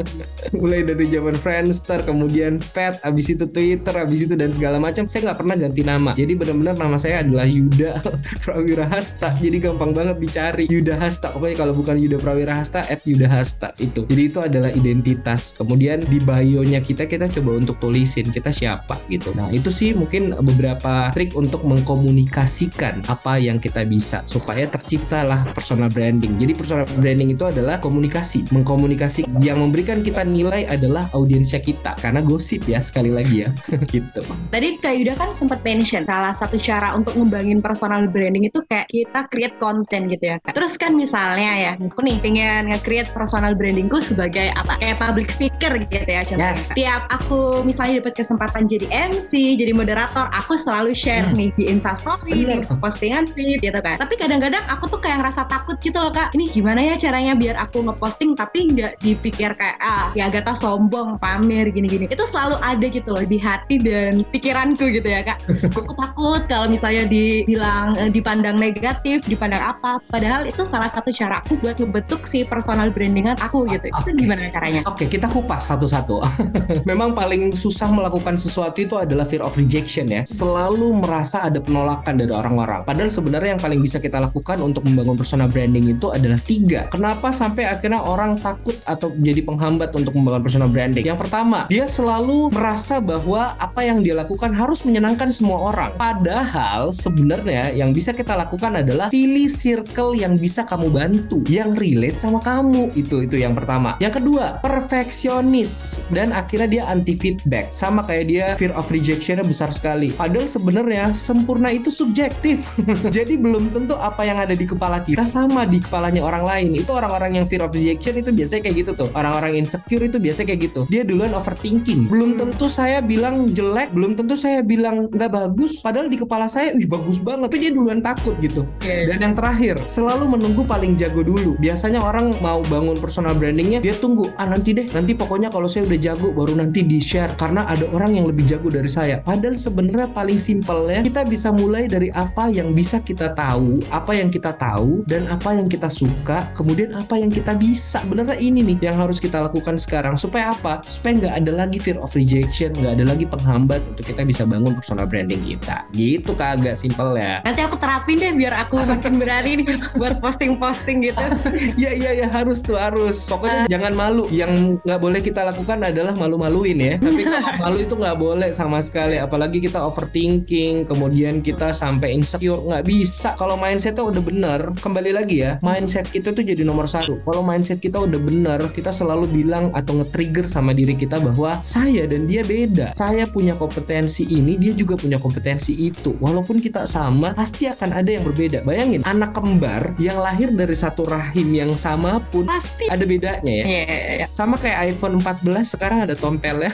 mulai 0.60 0.86
dari 0.86 1.06
zaman 1.10 1.36
Friendster, 1.38 2.06
kemudian 2.06 2.62
Pet, 2.72 3.02
abis 3.02 3.34
itu 3.34 3.46
Twitter, 3.50 3.94
abis 3.98 4.30
itu 4.30 4.34
dan 4.38 4.54
segala 4.54 4.78
macam. 4.78 5.10
Saya 5.10 5.32
nggak 5.32 5.40
pernah 5.42 5.49
ganti 5.56 5.82
nama. 5.86 6.12
Jadi 6.18 6.34
benar-benar 6.36 6.76
nama 6.76 6.98
saya 7.00 7.26
adalah 7.26 7.46
Yuda 7.46 8.02
Prawira 8.44 8.86
Hasta. 8.90 9.38
Jadi 9.40 9.58
gampang 9.62 9.96
banget 9.96 10.18
dicari 10.20 10.66
Yuda 10.70 11.00
Hasta. 11.00 11.34
Pokoknya 11.34 11.58
kalau 11.58 11.74
bukan 11.78 11.96
Yuda 11.98 12.18
Prawira 12.20 12.58
Hasta, 12.58 12.86
at 12.86 13.02
Yuda 13.06 13.28
Hasta 13.30 13.72
itu. 13.80 14.06
Jadi 14.06 14.22
itu 14.22 14.40
adalah 14.42 14.70
identitas. 14.74 15.56
Kemudian 15.56 16.06
di 16.06 16.20
bio-nya 16.20 16.84
kita 16.84 17.06
kita 17.06 17.30
coba 17.40 17.58
untuk 17.58 17.80
tulisin 17.80 18.30
kita 18.30 18.50
siapa 18.50 19.00
gitu. 19.08 19.32
Nah 19.34 19.50
itu 19.54 19.70
sih 19.72 19.96
mungkin 19.96 20.36
beberapa 20.44 21.14
trik 21.16 21.34
untuk 21.38 21.64
mengkomunikasikan 21.64 23.08
apa 23.08 23.40
yang 23.40 23.58
kita 23.62 23.86
bisa 23.86 24.26
supaya 24.28 24.66
terciptalah 24.68 25.48
personal 25.54 25.88
branding. 25.88 26.36
Jadi 26.38 26.54
personal 26.58 26.86
branding 27.00 27.34
itu 27.34 27.46
adalah 27.48 27.78
komunikasi, 27.80 28.50
mengkomunikasi 28.52 29.30
yang 29.40 29.62
memberikan 29.62 30.02
kita 30.02 30.26
nilai 30.26 30.68
adalah 30.68 31.08
audiensnya 31.14 31.62
kita. 31.62 31.96
Karena 31.98 32.20
gosip 32.26 32.66
ya 32.68 32.82
sekali 32.84 33.14
lagi 33.14 33.46
ya 33.46 33.50
gitu. 33.94 34.22
Tadi 34.50 34.68
Kak 34.82 34.94
Yuda 34.96 35.14
kan 35.16 35.32
sempat 35.40 35.64
mention 35.64 36.04
salah 36.04 36.36
satu 36.36 36.60
cara 36.60 36.92
untuk 36.92 37.16
ngembangin 37.16 37.64
personal 37.64 38.04
branding 38.12 38.52
itu 38.52 38.60
kayak 38.68 38.92
kita 38.92 39.24
create 39.32 39.56
konten 39.56 40.12
gitu 40.12 40.36
ya 40.36 40.38
Kak. 40.44 40.52
Terus 40.52 40.76
kan 40.76 41.00
misalnya 41.00 41.52
ya, 41.56 41.72
aku 41.80 42.04
nih 42.04 42.20
pengen 42.20 42.68
nge-create 42.76 43.08
personal 43.16 43.56
brandingku 43.56 44.04
sebagai 44.04 44.52
apa? 44.60 44.76
Kayak 44.84 45.00
public 45.00 45.32
speaker 45.32 45.80
gitu 45.80 46.10
ya 46.10 46.28
contohnya. 46.28 46.52
Yes. 46.52 46.76
Tiap 46.76 47.08
aku 47.08 47.64
misalnya 47.64 48.04
dapat 48.04 48.20
kesempatan 48.20 48.68
jadi 48.68 48.92
MC, 48.92 49.56
jadi 49.56 49.72
moderator, 49.72 50.28
aku 50.36 50.60
selalu 50.60 50.92
share 50.92 51.32
Hmm. 51.32 51.38
nih 51.38 51.50
di 51.56 51.64
Instastory, 51.70 52.34
di 52.50 52.66
postingan 52.82 53.30
feed 53.38 53.62
gitu 53.62 53.80
kan. 53.80 54.02
Tapi 54.02 54.18
kadang-kadang 54.18 54.66
aku 54.66 54.90
tuh 54.90 55.00
kayak 55.00 55.22
ngerasa 55.22 55.46
takut 55.46 55.78
gitu 55.80 56.02
loh 56.02 56.10
Kak. 56.10 56.34
Ini 56.34 56.50
gimana 56.50 56.82
ya 56.82 56.98
caranya 56.98 57.38
biar 57.38 57.56
aku 57.62 57.86
ngeposting 57.86 58.34
tapi 58.34 58.74
nggak 58.74 58.98
dipikir 58.98 59.54
kayak 59.54 59.78
ah 59.80 60.10
ya 60.18 60.26
Agatha 60.26 60.58
sombong, 60.58 61.22
pamer 61.22 61.70
gini-gini. 61.70 62.10
Itu 62.10 62.26
selalu 62.26 62.58
ada 62.66 62.86
gitu 62.90 63.14
loh 63.14 63.22
di 63.22 63.38
hati 63.38 63.78
dan 63.78 64.26
pikiranku 64.34 64.90
gitu 64.90 65.06
ya 65.06 65.22
Kak. 65.22 65.29
Aku 65.74 65.94
takut 65.94 66.42
kalau 66.48 66.70
misalnya 66.70 67.06
dibilang 67.10 67.98
eh, 67.98 68.10
dipandang 68.10 68.56
negatif, 68.58 69.26
dipandang 69.26 69.62
apa. 69.62 70.00
Padahal 70.08 70.48
itu 70.48 70.64
salah 70.64 70.88
satu 70.88 71.12
cara 71.12 71.42
aku 71.44 71.60
buat 71.60 71.76
ngebentuk 71.82 72.24
si 72.24 72.46
personal 72.46 72.94
brandingan 72.94 73.36
aku 73.42 73.66
gitu. 73.68 73.92
Itu 73.92 74.12
Oke. 74.14 74.16
gimana 74.16 74.48
caranya? 74.54 74.82
Oke, 74.88 75.06
kita 75.10 75.28
kupas 75.28 75.68
satu-satu. 75.74 76.22
Memang 76.90 77.12
paling 77.12 77.52
susah 77.52 77.92
melakukan 77.92 78.40
sesuatu 78.40 78.80
itu 78.80 78.96
adalah 78.96 79.26
fear 79.26 79.44
of 79.44 79.56
rejection 79.60 80.08
ya. 80.08 80.22
Selalu 80.24 81.04
merasa 81.04 81.44
ada 81.44 81.60
penolakan 81.60 82.16
dari 82.16 82.32
orang-orang. 82.32 82.88
Padahal 82.88 83.12
sebenarnya 83.12 83.58
yang 83.58 83.62
paling 83.62 83.84
bisa 83.84 84.00
kita 84.00 84.22
lakukan 84.22 84.62
untuk 84.64 84.88
membangun 84.88 85.20
personal 85.20 85.52
branding 85.52 85.92
itu 85.92 86.08
adalah 86.14 86.40
tiga. 86.40 86.88
Kenapa 86.88 87.36
sampai 87.36 87.68
akhirnya 87.68 88.00
orang 88.00 88.40
takut 88.40 88.80
atau 88.88 89.12
menjadi 89.12 89.42
penghambat 89.44 89.90
untuk 89.92 90.16
membangun 90.16 90.42
personal 90.46 90.70
branding? 90.72 91.04
Yang 91.04 91.20
pertama, 91.28 91.68
dia 91.68 91.90
selalu 91.90 92.54
merasa 92.54 93.04
bahwa 93.04 93.60
apa 93.60 93.84
yang 93.84 94.00
dia 94.00 94.16
lakukan 94.16 94.56
harus 94.56 94.88
menyenangkan 94.88 95.19
semua 95.28 95.68
orang. 95.68 95.92
Padahal 96.00 96.96
sebenarnya 96.96 97.76
yang 97.76 97.92
bisa 97.92 98.16
kita 98.16 98.40
lakukan 98.40 98.80
adalah 98.80 99.12
pilih 99.12 99.52
circle 99.52 100.16
yang 100.16 100.40
bisa 100.40 100.64
kamu 100.64 100.88
bantu, 100.88 101.44
yang 101.52 101.76
relate 101.76 102.16
sama 102.16 102.40
kamu. 102.40 102.96
Itu 102.96 103.28
itu 103.28 103.36
yang 103.36 103.52
pertama. 103.52 104.00
Yang 104.00 104.24
kedua, 104.24 104.64
perfeksionis 104.64 106.00
dan 106.08 106.32
akhirnya 106.32 106.70
dia 106.72 106.84
anti 106.88 107.20
feedback. 107.20 107.76
Sama 107.76 108.08
kayak 108.08 108.26
dia 108.32 108.46
fear 108.56 108.72
of 108.72 108.88
rejectionnya 108.88 109.44
besar 109.44 109.76
sekali. 109.76 110.16
Padahal 110.16 110.48
sebenarnya 110.48 111.12
sempurna 111.12 111.68
itu 111.76 111.92
subjektif. 111.92 112.80
Jadi 113.16 113.36
belum 113.36 113.76
tentu 113.76 114.00
apa 114.00 114.24
yang 114.24 114.40
ada 114.40 114.56
di 114.56 114.64
kepala 114.64 115.04
kita 115.04 115.28
sama 115.28 115.68
di 115.68 115.84
kepalanya 115.84 116.24
orang 116.24 116.48
lain. 116.48 116.70
Itu 116.80 116.96
orang-orang 116.96 117.42
yang 117.42 117.46
fear 117.50 117.68
of 117.68 117.76
rejection 117.76 118.16
itu 118.16 118.32
biasanya 118.32 118.62
kayak 118.70 118.78
gitu 118.88 118.92
tuh. 118.96 119.10
Orang-orang 119.12 119.60
insecure 119.60 120.06
itu 120.06 120.22
biasanya 120.22 120.56
kayak 120.56 120.62
gitu. 120.72 120.82
Dia 120.88 121.04
duluan 121.04 121.36
overthinking. 121.36 122.08
Belum 122.08 122.38
tentu 122.38 122.70
saya 122.70 123.02
bilang 123.04 123.50
jelek, 123.50 123.92
belum 123.92 124.16
tentu 124.16 124.38
saya 124.38 124.62
bilang 124.62 125.09
nggak 125.10 125.32
bagus. 125.32 125.82
Padahal 125.82 126.08
di 126.08 126.18
kepala 126.18 126.46
saya, 126.48 126.74
wih 126.78 126.88
bagus 126.90 127.22
banget. 127.22 127.50
Tapi 127.50 127.58
dia 127.62 127.72
duluan 127.74 128.00
takut 128.02 128.36
gitu. 128.40 128.66
Dan 128.82 129.20
yang 129.20 129.34
terakhir, 129.36 129.82
selalu 129.90 130.38
menunggu 130.38 130.64
paling 130.66 130.94
jago 130.96 131.22
dulu. 131.26 131.58
Biasanya 131.58 132.02
orang 132.02 132.38
mau 132.40 132.62
bangun 132.66 132.98
personal 132.98 133.34
brandingnya, 133.38 133.82
dia 133.82 133.98
tunggu, 133.98 134.30
ah 134.38 134.46
nanti 134.50 134.74
deh, 134.74 134.88
nanti 134.92 135.14
pokoknya 135.14 135.54
kalau 135.54 135.70
saya 135.70 135.86
udah 135.86 136.00
jago 136.00 136.34
baru 136.34 136.58
nanti 136.58 136.84
di 136.84 137.00
share 137.00 137.38
karena 137.38 137.70
ada 137.70 137.86
orang 137.94 138.18
yang 138.18 138.26
lebih 138.26 138.50
jago 138.50 138.74
dari 138.74 138.90
saya 138.90 139.22
padahal 139.22 139.54
sebenarnya 139.56 140.10
paling 140.10 140.42
simpel 140.42 140.90
ya 140.90 141.06
kita 141.06 141.22
bisa 141.30 141.54
mulai 141.54 141.86
dari 141.86 142.10
apa 142.10 142.50
yang 142.50 142.74
bisa 142.74 142.98
kita 143.06 143.30
tahu 143.38 143.78
apa 143.94 144.18
yang 144.18 144.34
kita 144.34 144.50
tahu 144.58 145.06
dan 145.06 145.30
apa 145.30 145.54
yang 145.54 145.70
kita 145.70 145.86
suka 145.94 146.50
kemudian 146.58 146.98
apa 146.98 147.22
yang 147.22 147.30
kita 147.30 147.54
bisa 147.54 148.02
benernya 148.10 148.42
ini 148.42 148.66
nih 148.66 148.90
yang 148.90 148.98
harus 148.98 149.22
kita 149.22 149.38
lakukan 149.38 149.78
sekarang 149.78 150.18
supaya 150.18 150.58
apa 150.58 150.82
supaya 150.90 151.14
nggak 151.22 151.36
ada 151.46 151.52
lagi 151.54 151.78
fear 151.78 152.02
of 152.02 152.10
rejection 152.18 152.74
nggak 152.74 152.98
ada 152.98 153.06
lagi 153.06 153.30
penghambat 153.30 153.86
untuk 153.86 154.02
kita 154.04 154.26
bisa 154.26 154.50
bangun 154.50 154.74
personal 154.74 154.89
branding 155.06 155.42
kita. 155.44 155.86
Gitu 155.94 156.32
kagak 156.34 156.80
simpel 156.80 157.18
ya 157.20 157.42
Nanti 157.44 157.62
aku 157.66 157.76
terapin 157.82 158.22
deh 158.22 158.34
biar 158.34 158.54
aku 158.66 158.82
makin 158.84 159.18
berani 159.20 159.62
nih 159.62 159.68
buat 159.98 160.22
posting-posting 160.24 161.12
gitu. 161.12 161.26
ya 161.84 161.92
ya 161.94 162.12
ya 162.16 162.28
harus 162.30 162.62
tuh 162.64 162.78
harus. 162.78 163.30
Pokoknya 163.30 163.66
jangan 163.70 163.94
malu. 163.98 164.26
Yang 164.30 164.82
nggak 164.86 165.00
boleh 165.02 165.20
kita 165.26 165.42
lakukan 165.46 165.78
adalah 165.82 166.14
malu-maluin 166.16 166.78
ya. 166.78 166.94
Tapi 167.02 167.22
kalau 167.30 167.52
malu 167.58 167.78
itu 167.82 167.94
nggak 167.98 168.18
boleh 168.18 168.50
sama 168.54 168.80
sekali. 168.80 169.18
Apalagi 169.18 169.60
kita 169.60 169.82
overthinking 169.84 170.86
kemudian 170.86 171.42
kita 171.42 171.74
sampai 171.74 172.16
insecure. 172.16 172.62
Nggak 172.64 172.86
bisa. 172.86 173.30
Kalau 173.36 173.58
mindsetnya 173.58 174.04
udah 174.06 174.24
bener 174.24 174.62
kembali 174.80 175.12
lagi 175.12 175.38
ya 175.42 175.60
mindset 175.60 176.08
kita 176.10 176.32
tuh 176.32 176.46
jadi 176.46 176.62
nomor 176.62 176.86
satu. 176.86 177.20
Kalau 177.26 177.42
mindset 177.42 177.82
kita 177.82 178.00
udah 178.00 178.20
bener 178.20 178.60
kita 178.72 178.94
selalu 178.94 179.30
bilang 179.30 179.72
atau 179.74 179.98
nge-trigger 180.02 180.46
sama 180.46 180.72
diri 180.76 180.94
kita 180.94 181.18
bahwa 181.18 181.60
saya 181.66 182.06
dan 182.06 182.30
dia 182.30 182.46
beda. 182.46 182.94
Saya 182.94 183.26
punya 183.26 183.56
kompetensi 183.56 184.28
ini 184.30 184.56
dia 184.56 184.74
juga 184.80 184.96
punya 184.96 185.20
kompetensi 185.20 185.76
itu. 185.76 186.16
Walaupun 186.24 186.64
kita 186.64 186.88
sama 186.88 187.36
pasti 187.36 187.68
akan 187.68 188.00
ada 188.00 188.10
yang 188.16 188.24
berbeda. 188.24 188.64
Bayangin 188.64 189.04
anak 189.04 189.36
kembar 189.36 190.00
yang 190.00 190.24
lahir 190.24 190.56
dari 190.56 190.76
satu 190.76 191.04
rahim 191.04 191.52
yang 191.52 191.76
sama 191.76 192.24
pun 192.32 192.48
pasti 192.48 192.88
ada 192.88 193.04
bedanya 193.04 193.52
ya. 193.52 193.66
Iya, 193.68 193.84
iya, 193.84 194.00
iya. 194.24 194.26
sama 194.32 194.56
kayak 194.56 194.96
iPhone 194.96 195.20
14 195.20 195.76
sekarang 195.76 196.00
ada 196.08 196.16
tompel 196.16 196.64
ya 196.64 196.72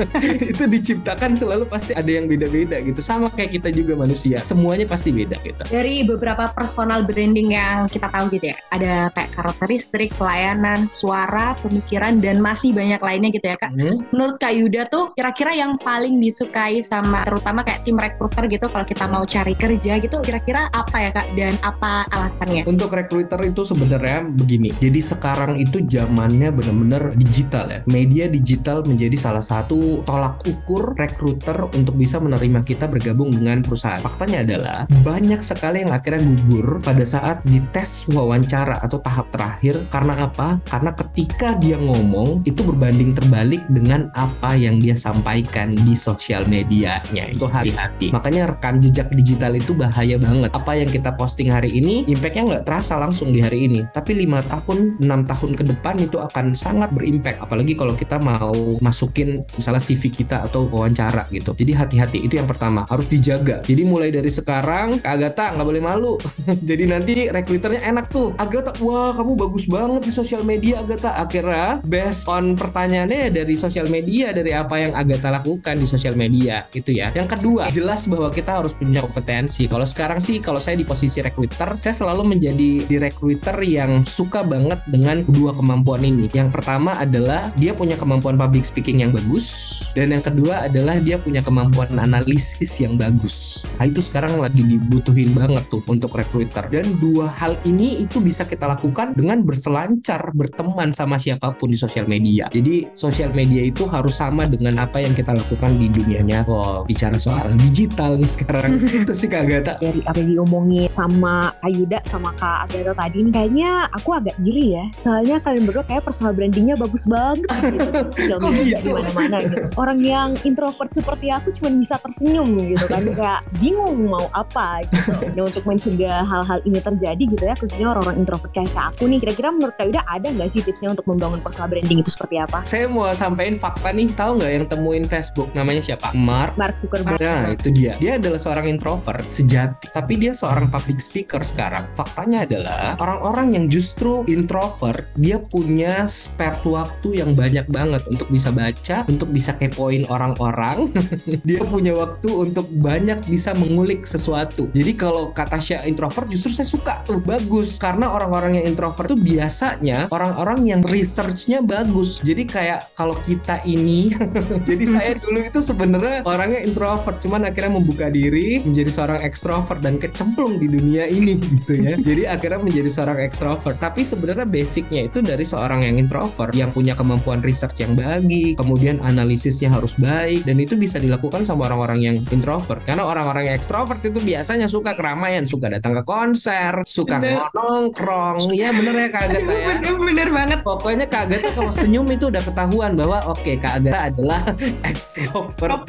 itu 0.52 0.64
diciptakan 0.68 1.34
selalu 1.34 1.64
pasti 1.66 1.96
ada 1.96 2.06
yang 2.06 2.30
beda-beda 2.30 2.78
gitu. 2.84 3.00
Sama 3.02 3.32
kayak 3.34 3.58
kita 3.58 3.74
juga 3.74 3.98
manusia. 3.98 4.44
Semuanya 4.44 4.86
pasti 4.86 5.10
beda 5.10 5.40
gitu 5.42 5.62
Dari 5.66 6.04
beberapa 6.04 6.52
personal 6.52 7.02
branding 7.08 7.56
yang 7.56 7.88
kita 7.88 8.12
tahu 8.12 8.28
gitu 8.30 8.52
ya, 8.52 8.58
ada 8.70 9.08
kayak 9.16 9.34
karakteristik, 9.34 10.12
pelayanan, 10.20 10.86
suara, 10.92 11.56
pemikiran, 11.64 12.20
dan 12.20 12.38
masih 12.38 12.76
banyak 12.76 13.00
lainnya 13.00 13.30
gitu 13.32 13.46
ya 13.48 13.56
kak. 13.56 13.72
Hmm. 13.72 14.04
Menurut 14.12 14.36
Kak 14.36 14.52
Yuda 14.52 14.82
tuh 14.92 15.16
kira-kira 15.16 15.56
yang 15.56 15.72
paling 15.80 16.20
disukai 16.20 16.84
sama 16.84 17.24
terutama 17.24 17.47
kayak 17.52 17.84
tim 17.84 17.96
rekruter 17.96 18.44
gitu 18.48 18.66
kalau 18.68 18.84
kita 18.84 19.04
mau 19.08 19.24
cari 19.24 19.54
kerja 19.56 20.00
gitu 20.00 20.16
kira-kira 20.20 20.68
apa 20.72 20.96
ya 21.00 21.10
kak 21.12 21.32
dan 21.36 21.54
apa 21.64 22.04
alasannya? 22.12 22.68
Untuk 22.68 22.92
recruiter 22.92 23.40
itu 23.44 23.64
sebenarnya 23.64 24.26
begini. 24.28 24.74
Jadi 24.76 25.00
sekarang 25.00 25.56
itu 25.56 25.80
zamannya 25.84 26.52
benar-benar 26.52 27.16
digital 27.16 27.70
ya. 27.72 27.80
Media 27.88 28.28
digital 28.28 28.84
menjadi 28.84 29.16
salah 29.16 29.44
satu 29.44 30.02
tolak 30.04 30.44
ukur 30.44 30.92
recruiter 30.98 31.70
untuk 31.72 31.96
bisa 31.96 32.20
menerima 32.20 32.64
kita 32.66 32.90
bergabung 32.90 33.32
dengan 33.32 33.64
perusahaan. 33.64 34.00
Faktanya 34.02 34.44
adalah 34.44 34.78
banyak 35.04 35.40
sekali 35.40 35.86
yang 35.86 35.94
akhirnya 35.94 36.24
gugur 36.24 36.82
pada 36.82 37.04
saat 37.06 37.40
di 37.46 37.62
tes 37.70 38.10
wawancara 38.10 38.82
atau 38.82 38.98
tahap 39.00 39.30
terakhir 39.32 39.86
karena 39.88 40.28
apa? 40.28 40.58
Karena 40.66 40.90
ketika 40.92 41.54
dia 41.56 41.78
ngomong 41.78 42.42
itu 42.44 42.60
berbanding 42.66 43.14
terbalik 43.14 43.62
dengan 43.70 44.10
apa 44.12 44.58
yang 44.58 44.82
dia 44.82 44.98
sampaikan 44.98 45.72
di 45.72 45.94
sosial 45.94 46.44
medianya. 46.50 47.30
Itu 47.38 47.46
hati-hati. 47.46 48.10
Makanya 48.10 48.50
rekam 48.50 48.82
jejak 48.82 49.14
digital 49.14 49.54
itu 49.54 49.72
bahaya 49.72 50.18
banget. 50.18 50.50
Apa 50.50 50.74
yang 50.74 50.90
kita 50.90 51.14
posting 51.14 51.54
hari 51.54 51.78
ini 51.78 52.02
impactnya 52.10 52.42
nggak 52.58 52.64
terasa 52.66 52.98
langsung 52.98 53.30
di 53.30 53.38
hari 53.38 53.70
ini. 53.70 53.86
Tapi 53.94 54.18
lima 54.18 54.42
tahun, 54.42 54.98
enam 54.98 55.22
tahun 55.22 55.54
ke 55.54 55.64
depan 55.70 56.02
itu 56.02 56.18
akan 56.18 56.58
sangat 56.58 56.90
berimpact. 56.90 57.38
Apalagi 57.38 57.78
kalau 57.78 57.94
kita 57.94 58.18
mau 58.18 58.78
masukin 58.82 59.46
misalnya 59.54 59.78
CV 59.78 60.10
kita 60.10 60.50
atau 60.50 60.66
wawancara 60.66 61.30
gitu. 61.30 61.54
Jadi 61.54 61.72
hati-hati. 61.78 62.18
Itu 62.26 62.42
yang 62.42 62.50
pertama 62.50 62.82
harus 62.90 63.06
dijaga. 63.06 63.62
Jadi 63.62 63.82
mulai 63.86 64.10
dari 64.10 64.34
sekarang, 64.34 64.98
Kak 64.98 65.14
Agatha 65.14 65.54
nggak 65.54 65.68
boleh 65.68 65.82
malu. 65.82 66.18
Jadi 66.68 66.84
nanti 66.90 67.30
rekruternya 67.30 67.86
enak 67.86 68.10
tuh. 68.10 68.34
Agatha, 68.34 68.74
wah 68.82 69.14
kamu 69.14 69.32
bagus 69.38 69.70
banget 69.70 70.02
di 70.02 70.12
sosial 70.12 70.42
media 70.42 70.82
Agatha. 70.82 71.14
Akhirnya 71.22 71.78
based 71.86 72.26
on 72.26 72.58
pertanyaannya 72.58 73.30
dari 73.30 73.54
sosial 73.54 73.86
media 73.86 74.34
dari 74.34 74.50
apa 74.50 74.74
yang 74.80 74.92
Agatha 74.96 75.30
lakukan 75.30 75.78
di 75.78 75.86
sosial 75.86 76.18
media 76.18 76.66
gitu 76.72 76.90
ya. 76.90 77.14
Yang 77.14 77.27
kedua, 77.28 77.68
jelas 77.68 78.08
bahwa 78.08 78.32
kita 78.32 78.58
harus 78.58 78.72
punya 78.72 79.04
kompetensi. 79.04 79.68
Kalau 79.68 79.84
sekarang 79.84 80.18
sih 80.18 80.40
kalau 80.40 80.58
saya 80.58 80.80
di 80.80 80.88
posisi 80.88 81.20
recruiter, 81.20 81.76
saya 81.76 81.92
selalu 81.92 82.34
menjadi 82.36 82.70
di 82.88 82.96
recruiter 82.96 83.54
yang 83.62 84.02
suka 84.02 84.40
banget 84.40 84.80
dengan 84.88 85.20
kedua 85.20 85.52
kemampuan 85.52 86.02
ini. 86.02 86.32
Yang 86.32 86.56
pertama 86.56 86.96
adalah 86.96 87.52
dia 87.54 87.76
punya 87.76 88.00
kemampuan 88.00 88.40
public 88.40 88.64
speaking 88.64 89.04
yang 89.04 89.12
bagus 89.12 89.78
dan 89.92 90.14
yang 90.14 90.24
kedua 90.24 90.70
adalah 90.70 90.96
dia 91.02 91.20
punya 91.20 91.44
kemampuan 91.44 91.92
analisis 92.00 92.72
yang 92.80 92.96
bagus. 92.96 93.68
Nah, 93.76 93.84
itu 93.84 94.00
sekarang 94.00 94.40
lagi 94.40 94.64
dibutuhin 94.64 95.36
banget 95.36 95.68
tuh 95.68 95.84
untuk 95.84 96.16
recruiter. 96.16 96.64
Dan 96.72 96.96
dua 96.96 97.28
hal 97.28 97.60
ini 97.68 98.00
itu 98.06 98.22
bisa 98.24 98.48
kita 98.48 98.64
lakukan 98.64 99.12
dengan 99.12 99.44
berselancar, 99.44 100.32
berteman 100.32 100.94
sama 100.94 101.20
siapa 101.20 101.52
pun 101.52 101.68
di 101.68 101.76
sosial 101.76 102.08
media. 102.08 102.48
Jadi 102.48 102.88
sosial 102.96 103.34
media 103.36 103.60
itu 103.60 103.84
harus 103.90 104.16
sama 104.16 104.48
dengan 104.48 104.80
apa 104.80 105.02
yang 105.02 105.12
kita 105.12 105.34
lakukan 105.36 105.76
di 105.76 105.92
dunia 105.92 106.24
nyata. 106.24 106.46
Oh, 106.48 106.80
bicara 106.86 107.17
soal 107.18 107.52
digital 107.58 108.16
nih 108.16 108.30
sekarang. 108.30 108.78
itu 108.78 109.12
sih 109.14 109.28
Kak 109.28 109.42
Agatha. 109.46 109.74
dari 109.82 110.00
apa 110.06 110.18
yang 110.22 110.30
diomongin 110.38 110.88
sama 110.90 111.52
Kak 111.60 111.70
Yuda 111.70 111.98
sama 112.06 112.30
Kak 112.34 112.70
Agatha 112.70 112.92
tadi 112.94 113.18
nih 113.26 113.32
kayaknya 113.34 113.70
aku 113.92 114.10
agak 114.14 114.36
iri 114.42 114.78
ya 114.78 114.84
soalnya 114.94 115.42
kalian 115.42 115.64
berdua 115.66 115.84
kayak 115.86 116.02
personal 116.06 116.32
brandingnya 116.32 116.74
bagus 116.78 117.04
banget 117.06 117.44
gitu 117.74 118.34
Kok 118.42 118.50
media 118.54 118.78
gitu? 118.78 118.88
di 118.88 118.90
mana-mana 118.94 119.36
gitu 119.44 119.56
orang 119.76 119.98
yang 120.02 120.28
introvert 120.46 120.90
seperti 120.94 121.26
aku 121.32 121.48
cuma 121.58 121.68
bisa 121.74 121.94
tersenyum 121.98 122.48
gitu 122.58 122.86
kan 122.86 123.02
kayak 123.10 123.40
bingung 123.58 124.06
mau 124.06 124.30
apa 124.32 124.86
gitu 124.86 125.12
nah 125.34 125.42
untuk 125.46 125.64
mencegah 125.66 126.22
hal-hal 126.24 126.58
ini 126.64 126.78
terjadi 126.78 127.22
gitu 127.24 127.44
ya 127.44 127.54
khususnya 127.58 127.86
orang-orang 127.90 128.22
introvert 128.22 128.52
kayak 128.54 128.70
saya 128.70 128.90
aku 128.94 129.10
nih 129.10 129.18
kira-kira 129.22 129.48
menurut 129.50 129.74
Kak 129.74 129.86
Yuda 129.90 130.02
ada 130.06 130.28
nggak 130.30 130.48
sih 130.50 130.60
tipsnya 130.62 130.92
untuk 130.94 131.06
membangun 131.08 131.40
personal 131.42 131.68
branding 131.70 132.00
itu 132.02 132.10
seperti 132.14 132.36
apa 132.38 132.62
Saya 132.68 132.86
mau 132.90 133.08
sampaikan 133.12 133.56
fakta 133.56 133.90
nih, 133.94 134.06
tahu 134.12 134.40
nggak 134.40 134.50
yang 134.52 134.64
temuin 134.68 135.04
Facebook 135.08 135.48
namanya 135.56 135.80
siapa? 135.82 136.12
Mark 136.14 136.54
Mark 136.60 136.76
Zuckerberg 136.76 137.07
Nah 137.16 137.54
itu 137.54 137.68
dia. 137.72 137.96
Dia 137.96 138.20
adalah 138.20 138.36
seorang 138.36 138.66
introvert 138.68 139.24
sejati. 139.24 139.88
Tapi 139.88 140.12
dia 140.20 140.36
seorang 140.36 140.68
public 140.68 141.00
speaker 141.00 141.40
sekarang. 141.40 141.88
Faktanya 141.96 142.44
adalah 142.44 142.98
Orang-orang 143.00 143.56
yang 143.56 143.64
justru 143.70 144.26
introvert 144.28 145.08
Dia 145.16 145.40
punya 145.40 146.06
spare 146.10 146.60
waktu 146.66 147.22
yang 147.22 147.32
banyak 147.32 147.70
banget 147.70 148.02
Untuk 148.10 148.28
bisa 148.28 148.50
baca 148.50 149.06
Untuk 149.08 149.30
bisa 149.32 149.54
kepoin 149.56 150.04
orang-orang. 150.10 150.90
Dia 151.48 151.62
punya 151.64 151.94
waktu 151.96 152.28
untuk 152.28 152.68
banyak 152.68 153.24
bisa 153.26 153.54
mengulik 153.56 154.04
sesuatu. 154.04 154.68
Jadi 154.74 154.92
kalau 154.98 155.30
kata 155.32 155.58
Syah 155.62 155.82
introvert 155.88 156.28
Justru 156.28 156.50
saya 156.52 156.68
suka. 156.68 156.94
Tuh 157.06 157.22
Bagus. 157.22 157.80
Karena 157.80 158.12
orang-orang 158.12 158.60
yang 158.60 158.74
introvert 158.74 159.08
tuh 159.08 159.20
biasanya 159.20 160.10
Orang-orang 160.12 160.66
yang 160.66 160.80
researchnya 160.84 161.62
bagus. 161.64 162.20
Jadi 162.24 162.44
kayak 162.48 162.92
kalau 162.96 163.16
kita 163.18 163.62
ini 163.64 164.10
Jadi 164.68 164.84
saya 164.84 165.14
dulu 165.16 165.38
itu 165.42 165.60
sebenarnya 165.60 166.24
orangnya 166.26 166.60
introvert, 166.64 166.97
cuman 167.04 167.50
akhirnya 167.50 167.72
membuka 167.78 168.08
diri 168.08 168.62
menjadi 168.62 168.90
seorang 168.90 169.20
ekstrovert 169.26 169.80
dan 169.82 169.98
kecemplung 169.98 170.58
di 170.58 170.66
dunia 170.70 171.04
ini 171.06 171.38
gitu 171.38 171.74
ya. 171.78 171.94
Jadi 172.08 172.22
akhirnya 172.26 172.60
menjadi 172.62 172.90
seorang 172.90 173.18
ekstrovert. 173.24 173.76
Tapi 173.78 174.02
sebenarnya 174.02 174.46
basicnya 174.48 175.06
itu 175.06 175.18
dari 175.20 175.44
seorang 175.44 175.84
yang 175.84 175.96
introvert 176.00 176.52
yang 176.54 176.70
punya 176.72 176.94
kemampuan 176.98 177.42
research 177.44 177.82
yang 177.82 177.94
baik, 177.94 178.58
kemudian 178.58 178.98
analisisnya 179.02 179.72
harus 179.72 179.98
baik 179.98 180.44
dan 180.46 180.56
itu 180.58 180.74
bisa 180.74 180.98
dilakukan 180.98 181.44
sama 181.44 181.68
orang-orang 181.70 181.98
yang 182.00 182.16
introvert. 182.30 182.82
Karena 182.82 183.04
orang-orang 183.06 183.52
yang 183.52 183.56
ekstrovert 183.56 184.00
itu 184.04 184.18
biasanya 184.22 184.66
suka 184.70 184.94
keramaian, 184.94 185.44
suka 185.44 185.68
datang 185.68 185.98
ke 185.98 186.02
konser, 186.06 186.82
suka 186.84 187.20
Bener. 187.20 187.50
nongkrong. 187.52 188.54
Ya 188.54 188.72
bener 188.72 188.94
ya 188.94 189.08
Kak 189.10 189.22
Agatha 189.30 189.54
ya. 189.54 189.66
Bener-bener 189.78 190.28
banget. 190.30 190.58
Pokoknya 190.64 191.06
Kak 191.06 191.30
Agatha 191.30 191.50
kalau 191.52 191.72
senyum 191.72 192.06
itu 192.08 192.30
udah 192.30 192.42
ketahuan 192.42 192.92
bahwa 192.94 193.18
oke 193.30 193.52
Kak 193.58 193.82
Agatha 193.82 194.00
adalah 194.10 194.40
extrovert 194.90 195.82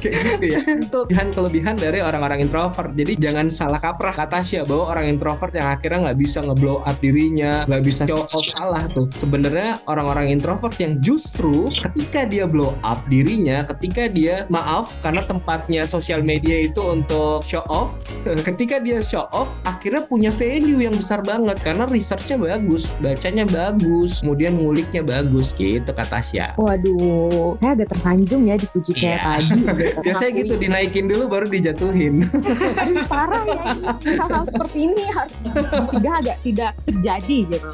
kayak 0.00 0.14
gitu 0.36 0.46
ya. 0.54 0.58
Itu 0.64 0.98
kelebihan-kelebihan 1.08 1.74
dari 1.78 1.98
orang-orang 2.00 2.44
introvert. 2.44 2.92
Jadi 2.94 3.12
jangan 3.18 3.46
salah 3.50 3.80
kaprah 3.80 4.14
kata 4.14 4.38
Tasya 4.38 4.62
bahwa 4.62 4.94
orang 4.94 5.10
introvert 5.10 5.50
yang 5.50 5.66
akhirnya 5.74 5.98
nggak 6.10 6.18
bisa 6.22 6.38
ngeblow 6.46 6.78
up 6.86 6.96
dirinya, 7.02 7.66
nggak 7.66 7.82
bisa 7.82 8.02
show 8.06 8.22
off 8.22 8.46
salah 8.54 8.86
tuh. 8.86 9.10
Sebenarnya 9.10 9.82
orang-orang 9.90 10.30
introvert 10.30 10.78
yang 10.78 11.02
justru 11.02 11.66
ketika 11.90 12.22
dia 12.22 12.46
blow 12.46 12.78
up 12.86 13.02
dirinya, 13.10 13.66
ketika 13.66 14.06
dia 14.06 14.46
maaf 14.46 15.02
karena 15.02 15.26
tempatnya 15.26 15.82
sosial 15.90 16.22
media 16.22 16.54
itu 16.62 16.78
untuk 16.86 17.42
show 17.42 17.66
off, 17.66 17.98
ketika 18.48 18.78
dia 18.78 19.02
show 19.02 19.26
off 19.34 19.58
akhirnya 19.66 20.06
punya 20.06 20.30
value 20.30 20.86
yang 20.86 20.94
besar 20.94 21.26
banget 21.26 21.58
karena 21.66 21.90
researchnya 21.90 22.38
bagus, 22.38 22.94
bacanya 23.02 23.42
bagus, 23.42 24.22
kemudian 24.22 24.54
nguliknya 24.54 25.02
bagus 25.02 25.50
gitu 25.50 25.82
kata 25.82 26.06
Tasya. 26.06 26.54
Waduh, 26.54 27.58
saya 27.58 27.74
agak 27.74 27.90
tersanjung 27.90 28.46
ya 28.46 28.54
dipuji 28.54 28.94
kayak 28.94 29.18
Iya. 29.18 29.34
tadi. 29.34 29.60
Biasanya 30.06 30.32
gitu 30.44 30.54
dinaikin 30.56 31.06
dulu 31.08 31.28
baru 31.30 31.46
dijatuhin. 31.48 32.24
Aduh, 32.78 33.04
parah 33.06 33.44
ya 33.44 33.62
hal-hal 34.18 34.44
seperti 34.46 34.78
ini 34.90 35.04
harus 35.12 35.34
dicegah 35.42 36.14
agak 36.20 36.36
tidak 36.44 36.72
terjadi 36.86 37.38
gitu. 37.56 37.70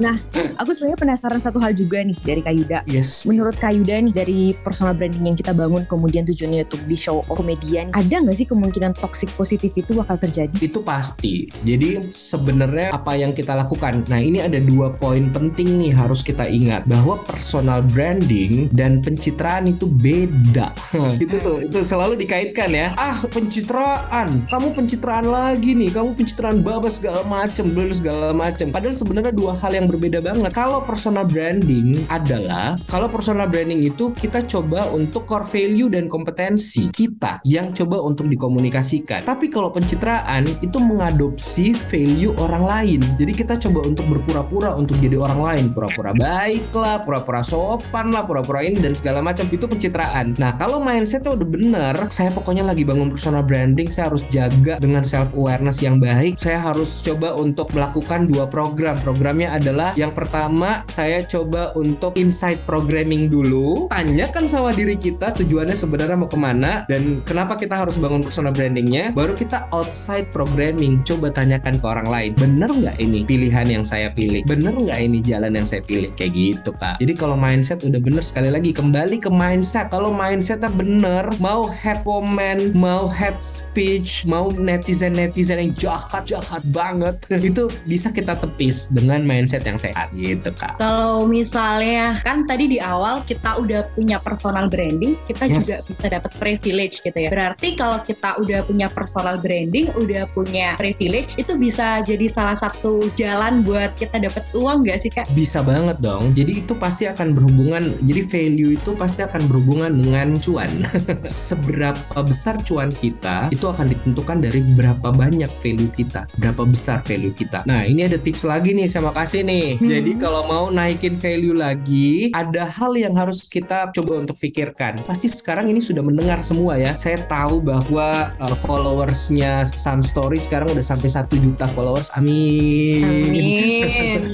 Nah, 0.00 0.16
aku 0.58 0.70
sebenarnya 0.72 0.98
penasaran 0.98 1.40
satu 1.40 1.58
hal 1.60 1.72
juga 1.76 2.02
nih 2.02 2.16
dari 2.22 2.40
Kak 2.40 2.54
Yuda. 2.54 2.78
yes. 2.88 3.24
Menurut 3.28 3.56
Kak 3.58 3.72
Yuda 3.74 4.02
nih 4.10 4.14
dari 4.14 4.40
personal 4.56 4.96
branding 4.96 5.24
yang 5.32 5.36
kita 5.38 5.52
bangun 5.52 5.84
kemudian 5.86 6.24
tujuannya 6.26 6.64
untuk 6.66 6.82
di 6.86 6.96
show 6.96 7.20
komedian, 7.28 7.92
ada 7.92 8.16
nggak 8.22 8.36
sih 8.36 8.46
kemungkinan 8.48 8.96
toxic 8.98 9.30
positif 9.36 9.72
itu 9.76 9.92
bakal 9.96 10.16
terjadi? 10.16 10.54
Itu 10.58 10.80
pasti. 10.84 11.48
Jadi 11.62 12.12
sebenarnya 12.12 12.94
apa 12.94 13.16
yang 13.16 13.32
kita 13.36 13.54
lakukan. 13.56 14.04
Nah, 14.08 14.20
ini 14.20 14.42
ada 14.42 14.58
dua 14.58 14.92
poin 14.92 15.28
penting 15.30 15.78
nih 15.78 15.92
harus 15.96 16.24
kita 16.24 16.48
ingat 16.48 16.84
bahwa 16.88 17.20
personal 17.22 17.84
branding 17.84 18.72
dan 18.72 19.04
pencitraan 19.04 19.68
itu 19.70 19.86
beda. 19.86 20.72
itu 21.18 21.36
tuh, 21.40 21.58
itu 21.64 21.78
selalu 21.82 22.14
dikaitkan 22.20 22.70
ya. 22.72 22.94
Ah, 22.96 23.18
pencitraan. 23.32 24.46
Kamu 24.48 24.72
pencitraan 24.76 25.26
lagi 25.28 25.74
nih. 25.74 25.90
Kamu 25.92 26.14
pencitraan 26.16 26.60
babas 26.62 27.00
segala 27.00 27.26
macem, 27.26 27.72
belum 27.72 27.92
segala 27.92 28.30
macem. 28.36 28.70
Padahal 28.70 28.94
sebenarnya 28.94 29.32
dua 29.34 29.56
hal 29.58 29.72
yang 29.74 29.86
berbeda 29.88 30.22
banget. 30.22 30.50
Kalau 30.52 30.84
personal 30.84 31.24
branding 31.26 32.06
adalah 32.08 32.76
kalau 32.88 33.08
personal 33.08 33.48
branding 33.48 33.82
itu 33.82 34.12
kita 34.12 34.44
coba 34.46 34.88
untuk 34.92 35.24
core 35.24 35.46
value 35.46 35.88
dan 35.88 36.06
kompetensi 36.06 36.92
kita 36.92 37.42
yang 37.48 37.72
coba 37.72 38.00
untuk 38.04 38.28
dikomunikasikan. 38.28 39.24
Tapi 39.24 39.48
kalau 39.48 39.72
pencitraan 39.72 40.46
itu 40.60 40.78
mengadopsi 40.78 41.74
value 41.88 42.36
orang 42.38 42.64
lain. 42.64 43.00
Jadi 43.16 43.32
kita 43.32 43.54
coba 43.68 43.88
untuk 43.88 44.06
berpura-pura 44.08 44.74
untuk 44.76 44.98
jadi 45.00 45.16
orang 45.18 45.40
lain, 45.40 45.64
pura-pura 45.72 46.12
baik 46.12 46.70
lah, 46.74 47.00
pura-pura 47.02 47.40
sopan 47.42 48.12
lah, 48.12 48.22
pura-pura 48.22 48.62
ini 48.62 48.78
dan 48.78 48.92
segala 48.94 49.24
macam 49.24 49.48
itu 49.48 49.64
pencitraan. 49.64 50.36
Nah, 50.36 50.54
kalau 50.56 50.82
mindsetnya 51.02 51.34
udah 51.34 51.48
bener, 51.50 51.96
saya 52.14 52.30
pokoknya 52.30 52.62
lagi 52.62 52.86
bangun 52.86 53.10
personal 53.10 53.42
branding, 53.42 53.90
saya 53.90 54.06
harus 54.06 54.22
jaga 54.30 54.78
dengan 54.78 55.02
self 55.02 55.34
awareness 55.34 55.82
yang 55.82 55.98
baik. 55.98 56.38
Saya 56.38 56.62
harus 56.62 57.02
coba 57.02 57.34
untuk 57.34 57.74
melakukan 57.74 58.30
dua 58.30 58.46
program. 58.46 59.02
Programnya 59.02 59.50
adalah 59.50 59.98
yang 59.98 60.14
pertama 60.14 60.86
saya 60.86 61.26
coba 61.26 61.74
untuk 61.74 62.14
insight 62.14 62.62
programming 62.70 63.26
dulu. 63.26 63.90
Tanyakan 63.90 64.46
sama 64.46 64.70
diri 64.70 64.94
kita 64.94 65.34
tujuannya 65.34 65.74
sebenarnya 65.74 66.14
mau 66.14 66.30
ke 66.30 66.38
mana 66.38 66.86
dan 66.86 67.18
kenapa 67.26 67.58
kita 67.58 67.74
harus 67.74 67.98
bangun 67.98 68.22
personal 68.22 68.54
brandingnya. 68.54 69.10
Baru 69.10 69.34
kita 69.34 69.66
outside 69.74 70.30
programming. 70.30 71.02
Coba 71.02 71.34
tanyakan 71.34 71.82
ke 71.82 71.86
orang 71.90 72.06
lain. 72.06 72.30
Bener 72.38 72.70
nggak 72.70 73.02
ini 73.02 73.26
pilihan 73.26 73.66
yang 73.66 73.82
saya 73.82 74.14
pilih? 74.14 74.46
Bener 74.46 74.70
nggak 74.70 74.98
ini 75.02 75.18
jalan 75.18 75.50
yang 75.50 75.66
saya 75.66 75.82
pilih? 75.82 76.14
Kayak 76.14 76.30
gitu 76.30 76.70
kak. 76.78 77.02
Jadi 77.02 77.12
kalau 77.18 77.34
mindset 77.34 77.82
udah 77.82 77.98
bener 77.98 78.22
sekali 78.22 78.54
lagi 78.54 78.70
kembali 78.70 79.18
ke 79.18 79.34
mindset. 79.34 79.90
Kalau 79.90 80.14
mindsetnya 80.14 80.70
bener, 80.70 80.91
mau 81.40 81.70
head 81.70 82.02
comment, 82.02 82.74
mau 82.76 83.08
head 83.08 83.38
speech, 83.40 84.26
mau 84.28 84.50
netizen 84.52 85.16
netizen 85.16 85.62
yang 85.62 85.72
jahat 85.76 86.26
jahat 86.26 86.60
banget, 86.68 87.16
itu 87.48 87.70
bisa 87.86 88.10
kita 88.10 88.36
tepis 88.36 88.90
dengan 88.92 89.22
mindset 89.22 89.64
yang 89.64 89.78
sehat 89.78 90.10
gitu 90.12 90.50
kak. 90.52 90.76
Kalau 90.76 91.24
misalnya 91.24 92.18
kan 92.26 92.44
tadi 92.44 92.66
di 92.66 92.78
awal 92.82 93.22
kita 93.24 93.56
udah 93.60 93.88
punya 93.94 94.18
personal 94.20 94.66
branding, 94.68 95.14
kita 95.30 95.44
Yes. 95.52 95.64
juga 95.64 95.76
bisa 95.90 96.06
dapat 96.08 96.32
privilege 96.40 97.04
gitu 97.04 97.18
ya. 97.18 97.28
Berarti 97.28 97.76
kalau 97.76 98.00
kita 98.00 98.40
udah 98.40 98.64
punya 98.64 98.88
personal 98.88 99.36
branding, 99.38 99.92
udah 99.94 100.24
punya 100.32 100.74
privilege, 100.80 101.36
itu 101.36 101.54
bisa 101.60 102.00
jadi 102.02 102.24
salah 102.26 102.56
satu 102.56 103.12
jalan 103.14 103.60
buat 103.62 103.92
kita 103.98 104.16
dapat 104.22 104.42
uang 104.56 104.86
nggak 104.86 104.98
sih 104.98 105.10
kak? 105.12 105.28
Bisa 105.36 105.60
banget 105.60 106.00
dong. 106.00 106.32
Jadi 106.32 106.64
itu 106.64 106.72
pasti 106.74 107.04
akan 107.04 107.36
berhubungan. 107.36 108.00
Jadi 108.00 108.20
value 108.24 108.72
itu 108.80 108.90
pasti 108.96 109.20
akan 109.22 109.44
berhubungan 109.46 109.92
dengan 109.92 110.34
cuan. 110.40 110.81
Seberapa 111.52 112.18
besar 112.22 112.60
cuan 112.64 112.90
kita 112.92 113.48
itu 113.50 113.66
akan 113.68 113.90
ditentukan 113.92 114.38
dari 114.42 114.60
berapa 114.62 115.08
banyak 115.12 115.50
value 115.58 115.92
kita, 115.92 116.26
berapa 116.38 116.62
besar 116.64 117.04
value 117.04 117.34
kita. 117.34 117.64
Nah 117.68 117.84
ini 117.84 118.06
ada 118.06 118.16
tips 118.16 118.46
lagi 118.48 118.72
nih 118.72 118.88
saya 118.88 119.04
mau 119.04 119.14
kasih 119.14 119.44
nih. 119.44 119.78
Hmm. 119.78 119.88
Jadi 119.88 120.12
kalau 120.16 120.42
mau 120.48 120.64
naikin 120.72 121.14
value 121.18 121.56
lagi, 121.56 122.32
ada 122.32 122.64
hal 122.66 122.96
yang 122.96 123.14
harus 123.18 123.44
kita 123.44 123.92
coba 123.92 124.22
untuk 124.22 124.36
pikirkan. 124.38 125.04
Pasti 125.04 125.28
sekarang 125.28 125.68
ini 125.68 125.82
sudah 125.82 126.00
mendengar 126.00 126.40
semua 126.40 126.80
ya. 126.80 126.96
Saya 126.96 127.20
tahu 127.26 127.60
bahwa 127.60 128.32
uh, 128.40 128.56
followersnya 128.62 129.66
Sun 129.68 130.00
Story 130.00 130.40
sekarang 130.40 130.72
udah 130.72 130.84
sampai 130.84 131.08
satu 131.08 131.36
juta 131.36 131.68
followers. 131.68 132.12
Amin. 132.16 133.32
Amin. 133.32 134.20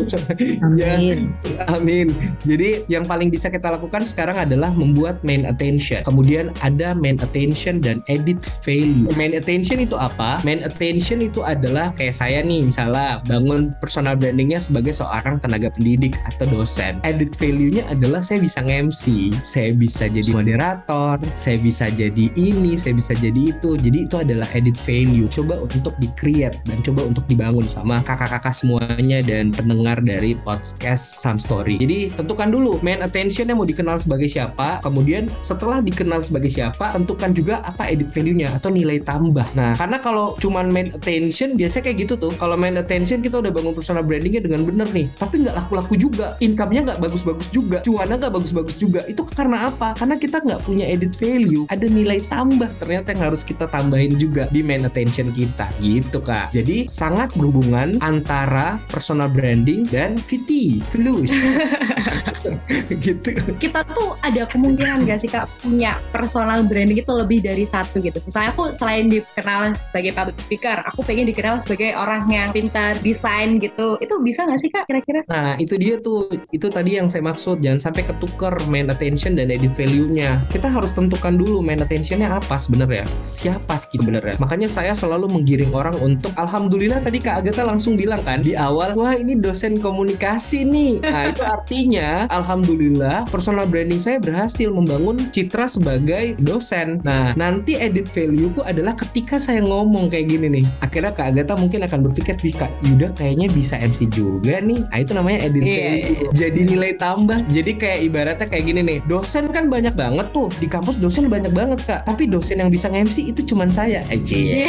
Ya, 0.78 0.94
Amin. 0.94 1.34
Amin. 1.66 2.08
Jadi 2.46 2.86
yang 2.86 3.02
paling 3.02 3.32
bisa 3.32 3.50
kita 3.50 3.66
lakukan 3.72 4.06
sekarang 4.06 4.46
adalah 4.46 4.70
membuat 4.70 5.26
main 5.26 5.42
attention. 5.48 6.06
Kemudian 6.06 6.37
ada 6.62 6.94
main 6.94 7.18
attention 7.18 7.82
dan 7.82 7.98
edit 8.06 8.38
value. 8.62 9.10
Main 9.18 9.34
attention 9.34 9.82
itu 9.82 9.98
apa? 9.98 10.38
Main 10.46 10.62
attention 10.62 11.18
itu 11.26 11.42
adalah 11.42 11.90
kayak 11.98 12.14
saya 12.14 12.38
nih 12.46 12.62
misalnya 12.62 13.18
bangun 13.26 13.74
personal 13.82 14.14
brandingnya 14.14 14.62
sebagai 14.62 14.94
seorang 14.94 15.42
tenaga 15.42 15.74
pendidik 15.74 16.14
atau 16.22 16.46
dosen. 16.46 17.02
Edit 17.02 17.34
value-nya 17.34 17.90
adalah 17.90 18.22
saya 18.22 18.38
bisa 18.38 18.62
nge-MC, 18.62 19.34
saya 19.42 19.74
bisa 19.74 20.06
jadi 20.06 20.30
moderator, 20.30 21.18
saya 21.34 21.58
bisa 21.58 21.90
jadi 21.90 22.30
ini, 22.38 22.78
saya 22.78 22.94
bisa 22.94 23.18
jadi 23.18 23.40
itu. 23.50 23.74
Jadi 23.74 23.98
itu 24.06 24.16
adalah 24.20 24.46
edit 24.54 24.78
value. 24.78 25.26
Coba 25.26 25.58
untuk 25.58 25.98
di-create 25.98 26.62
dan 26.68 26.78
coba 26.84 27.08
untuk 27.08 27.26
dibangun 27.26 27.66
sama 27.66 28.04
kakak-kakak 28.06 28.54
semuanya 28.54 29.24
dan 29.24 29.50
pendengar 29.50 29.98
dari 30.04 30.38
podcast 30.38 31.18
Some 31.18 31.40
Story. 31.40 31.80
Jadi 31.80 32.12
tentukan 32.14 32.52
dulu 32.52 32.78
main 32.84 33.00
attention 33.00 33.48
yang 33.48 33.58
mau 33.58 33.68
dikenal 33.68 33.96
sebagai 33.96 34.28
siapa. 34.28 34.78
Kemudian 34.84 35.32
setelah 35.40 35.80
dikenal 35.80 36.20
sebagai 36.28 36.52
siapa, 36.52 36.92
tentukan 36.92 37.32
juga 37.32 37.64
apa 37.64 37.88
edit 37.88 38.12
value-nya 38.12 38.60
atau 38.60 38.68
nilai 38.68 39.00
tambah. 39.00 39.56
Nah, 39.56 39.80
karena 39.80 39.98
kalau 39.98 40.36
cuman 40.36 40.68
main 40.68 40.92
attention 40.92 41.56
biasanya 41.56 41.88
kayak 41.88 41.98
gitu 42.04 42.14
tuh. 42.20 42.32
Kalau 42.36 42.60
main 42.60 42.76
attention 42.76 43.24
kita 43.24 43.40
udah 43.40 43.52
bangun 43.52 43.72
personal 43.72 44.04
brandingnya 44.04 44.44
dengan 44.44 44.68
bener 44.68 44.88
nih, 44.92 45.08
tapi 45.16 45.40
nggak 45.42 45.56
laku-laku 45.56 45.94
juga, 45.96 46.36
income-nya 46.38 46.92
nggak 46.92 47.00
bagus-bagus 47.00 47.48
juga, 47.48 47.80
cuannya 47.80 48.16
nggak 48.20 48.32
bagus-bagus 48.36 48.76
juga. 48.76 49.00
Itu 49.08 49.24
karena 49.24 49.72
apa? 49.72 49.96
Karena 49.96 50.20
kita 50.20 50.44
nggak 50.44 50.60
punya 50.62 50.84
edit 50.84 51.16
value, 51.16 51.64
ada 51.72 51.86
nilai 51.88 52.20
tambah 52.28 52.68
ternyata 52.76 53.16
yang 53.16 53.32
harus 53.32 53.42
kita 53.42 53.66
tambahin 53.66 54.14
juga 54.20 54.46
di 54.52 54.60
main 54.60 54.84
attention 54.84 55.32
kita, 55.32 55.72
gitu 55.80 56.20
kak. 56.20 56.52
Jadi 56.52 56.86
sangat 56.90 57.32
berhubungan 57.34 57.96
antara 58.04 58.82
personal 58.90 59.32
branding 59.32 59.88
dan 59.88 60.20
VT, 60.20 60.82
Flush. 60.84 61.32
gitu. 63.04 63.30
kita 63.58 63.80
tuh 63.92 64.16
ada 64.24 64.44
kemungkinan 64.48 65.04
gak 65.06 65.18
sih 65.20 65.30
kak 65.30 65.46
punya 65.60 65.96
personal 66.18 66.66
branding 66.66 66.98
itu 66.98 67.12
lebih 67.14 67.46
dari 67.46 67.62
satu 67.62 68.02
gitu. 68.02 68.18
Misalnya 68.26 68.50
aku 68.50 68.74
selain 68.74 69.06
dikenal 69.06 69.70
sebagai 69.78 70.10
public 70.18 70.42
speaker, 70.42 70.82
aku 70.82 71.06
pengen 71.06 71.30
dikenal 71.30 71.62
sebagai 71.62 71.94
orang 71.94 72.26
yang 72.26 72.50
pintar 72.50 72.98
desain 73.06 73.62
gitu. 73.62 73.94
Itu 74.02 74.18
bisa 74.26 74.42
gak 74.42 74.58
sih 74.58 74.66
kak 74.66 74.90
kira-kira? 74.90 75.22
Nah 75.30 75.54
itu 75.62 75.78
dia 75.78 76.02
tuh 76.02 76.26
itu 76.50 76.66
tadi 76.66 76.98
yang 76.98 77.06
saya 77.06 77.22
maksud 77.22 77.62
jangan 77.62 77.78
sampai 77.78 78.02
ketuker 78.02 78.58
main 78.66 78.90
attention 78.90 79.38
dan 79.38 79.54
edit 79.54 79.78
value-nya. 79.78 80.42
Kita 80.50 80.66
harus 80.66 80.90
tentukan 80.90 81.38
dulu 81.38 81.62
main 81.62 81.78
attention-nya 81.78 82.42
apa 82.42 82.58
sebenarnya. 82.58 83.06
Siapa 83.14 83.78
sih 83.78 84.02
sebenarnya? 84.02 84.42
Makanya 84.42 84.66
saya 84.66 84.90
selalu 84.98 85.30
menggiring 85.30 85.70
orang 85.70 85.94
untuk 86.02 86.34
Alhamdulillah 86.34 86.98
tadi 86.98 87.22
Kak 87.22 87.46
Agatha 87.46 87.62
langsung 87.62 87.94
bilang 87.94 88.26
kan 88.26 88.42
di 88.42 88.58
awal 88.58 88.98
wah 88.98 89.14
ini 89.14 89.38
dosen 89.38 89.78
komunikasi 89.78 90.66
nih. 90.66 90.98
Nah 91.04 91.30
itu 91.30 91.46
artinya 91.46 92.26
Alhamdulillah 92.32 93.30
personal 93.30 93.70
branding 93.70 94.02
saya 94.02 94.18
berhasil 94.18 94.66
membangun 94.72 95.30
citra 95.30 95.68
sebagai 95.68 95.97
dosen. 96.38 97.00
Nah 97.06 97.32
nanti 97.38 97.78
edit 97.78 98.10
value-ku 98.10 98.60
adalah 98.66 98.92
ketika 98.98 99.38
saya 99.38 99.62
ngomong 99.62 100.10
kayak 100.10 100.26
gini 100.28 100.46
nih. 100.50 100.64
Akhirnya 100.82 101.14
Kak 101.14 101.32
Agatha 101.32 101.54
mungkin 101.54 101.86
akan 101.86 101.98
berpikir 102.10 102.34
di 102.38 102.50
Kak 102.52 102.82
Yuda 102.82 103.14
kayaknya 103.14 103.48
bisa 103.48 103.78
MC 103.78 104.10
juga 104.10 104.58
nih. 104.60 104.84
Nah 104.88 104.98
itu 104.98 105.12
namanya 105.14 105.38
edit 105.46 105.62
Iya, 105.62 105.78
value. 105.78 106.30
Jadi 106.34 106.60
nilai 106.64 106.92
tambah. 106.98 107.38
Jadi 107.48 107.72
kayak 107.78 108.00
ibaratnya 108.08 108.46
kayak 108.50 108.64
gini 108.66 108.80
nih. 108.82 108.98
Dosen 109.06 109.48
kan 109.54 109.70
banyak 109.70 109.94
banget 109.94 110.26
tuh 110.34 110.48
di 110.58 110.66
kampus 110.66 110.98
dosen 110.98 111.30
banyak 111.30 111.52
banget 111.54 111.80
kak. 111.86 112.00
Tapi 112.08 112.26
dosen 112.26 112.60
yang 112.60 112.70
bisa 112.72 112.90
nge-MC 112.90 113.30
itu 113.30 113.54
cuman 113.54 113.70
saya. 113.70 114.02
Aja. 114.08 114.36
Iya. 114.36 114.68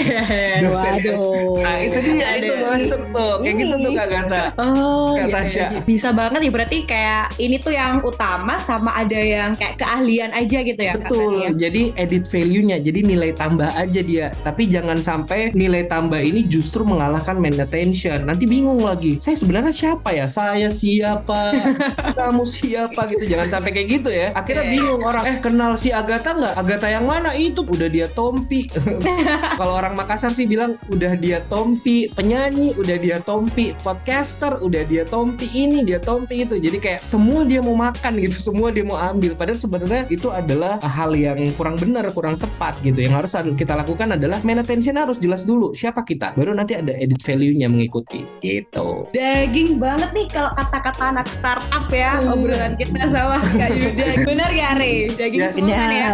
Dosen. 0.64 0.94
Waduh. 1.00 1.64
Nah 1.64 1.78
itu 1.82 2.00
dia 2.06 2.26
Ada. 2.26 2.38
itu 2.38 2.54
masuk 2.64 3.02
tuh. 3.12 3.34
Kayak 3.44 3.56
gitu 3.58 3.76
tuh 3.80 3.92
Kak 3.96 4.08
Gata. 4.08 4.42
Oh, 4.60 5.16
Kak. 5.18 5.28
Tasya. 5.40 5.68
bisa 5.88 6.12
banget 6.12 6.44
ya 6.44 6.52
berarti 6.52 6.78
kayak 6.84 7.26
ini 7.40 7.58
tuh 7.62 7.74
yang 7.74 8.04
utama 8.04 8.60
sama 8.60 8.92
ada 8.94 9.16
yang 9.16 9.56
kayak 9.56 9.80
keahlian 9.80 10.32
aja 10.36 10.60
gitu 10.62 10.82
ya 10.82 10.94
Kak, 11.00 11.10
Betul. 11.20 11.34
ya? 11.44 11.50
Jadi 11.68 11.84
edit 12.00 12.24
value-nya, 12.32 12.78
jadi 12.80 13.00
nilai 13.04 13.32
tambah 13.36 13.70
aja 13.76 14.02
dia. 14.02 14.32
Tapi 14.40 14.72
jangan 14.72 15.04
sampai 15.04 15.52
nilai 15.52 15.86
tambah 15.86 16.18
ini 16.18 16.48
justru 16.48 16.88
mengalahkan 16.88 17.36
main 17.36 17.60
attention. 17.60 18.24
Nanti 18.24 18.48
bingung 18.48 18.80
lagi. 18.80 19.20
Saya 19.20 19.36
sebenarnya 19.36 19.76
siapa 19.76 20.16
ya? 20.16 20.26
Saya 20.32 20.72
siapa? 20.72 21.52
Kamu 22.18 22.48
siapa 22.48 23.12
gitu. 23.12 23.28
Jangan 23.28 23.60
sampai 23.60 23.72
kayak 23.76 23.88
gitu 24.00 24.10
ya. 24.10 24.32
Akhirnya 24.32 24.66
bingung 24.72 25.04
orang. 25.04 25.24
Eh 25.28 25.38
kenal 25.44 25.76
si 25.76 25.92
Agatha 25.92 26.32
nggak? 26.32 26.54
Agatha 26.56 26.88
yang 26.88 27.06
mana? 27.06 27.36
Itu 27.36 27.68
udah 27.68 27.92
dia 27.92 28.08
Tompi. 28.08 28.72
Kalau 29.60 29.76
orang 29.76 30.00
Makassar 30.00 30.32
sih 30.32 30.48
bilang 30.48 30.80
udah 30.88 31.20
dia 31.20 31.44
Tompi 31.44 32.08
penyanyi, 32.16 32.74
udah 32.80 32.98
dia 32.98 33.18
Tompi 33.20 33.76
podcaster, 33.84 34.62
udah 34.64 34.84
dia 34.86 35.04
tompi 35.10 35.50
ini 35.58 35.82
dia 35.82 35.98
tompi 35.98 36.46
itu 36.46 36.56
jadi 36.62 36.78
kayak 36.78 37.02
semua 37.02 37.42
dia 37.44 37.60
mau 37.60 37.74
makan 37.74 38.22
gitu 38.22 38.38
semua 38.38 38.70
dia 38.70 38.86
mau 38.86 38.96
ambil 38.96 39.34
padahal 39.34 39.58
sebenarnya 39.58 40.06
itu 40.08 40.30
adalah 40.30 40.78
hal 40.80 41.09
yang 41.16 41.40
kurang 41.58 41.78
benar 41.80 42.10
kurang 42.14 42.38
tepat 42.38 42.78
gitu. 42.84 43.02
Yang 43.02 43.14
harus 43.26 43.32
kita 43.56 43.74
lakukan 43.74 44.18
adalah 44.18 44.42
main 44.46 44.60
attention 44.62 44.98
harus 44.98 45.18
jelas 45.18 45.46
dulu 45.48 45.72
siapa 45.74 46.04
kita 46.04 46.34
baru 46.36 46.54
nanti 46.54 46.76
ada 46.76 46.94
edit 46.94 47.22
value-nya 47.22 47.72
mengikuti 47.72 48.26
gitu. 48.44 49.08
Daging 49.16 49.80
banget 49.80 50.12
nih 50.14 50.28
kalau 50.30 50.52
kata-kata 50.58 51.04
anak 51.16 51.28
startup 51.32 51.86
ya 51.90 52.20
hmm. 52.20 52.34
obrolan 52.36 52.74
kita 52.76 53.02
sama 53.08 53.38
Kak 53.56 53.72
Yuda. 53.72 54.08
Benar 54.30 54.52
ya 54.52 54.70
Re? 54.76 55.14
Daging 55.16 55.42
yes, 55.42 55.56
ya, 55.58 55.64
benar 55.64 55.90
ya 55.90 56.10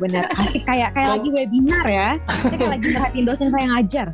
benar. 0.00 0.24
Asik 0.40 0.64
kayak 0.64 0.96
kayak 0.96 1.20
lagi 1.20 1.28
webinar 1.28 1.84
ya. 1.84 2.08
Saya 2.24 2.56
kayak 2.56 2.70
lagi 2.72 2.86
perhatiin 2.96 3.24
dosen 3.28 3.48
saya 3.52 3.66
ngajar 3.76 4.06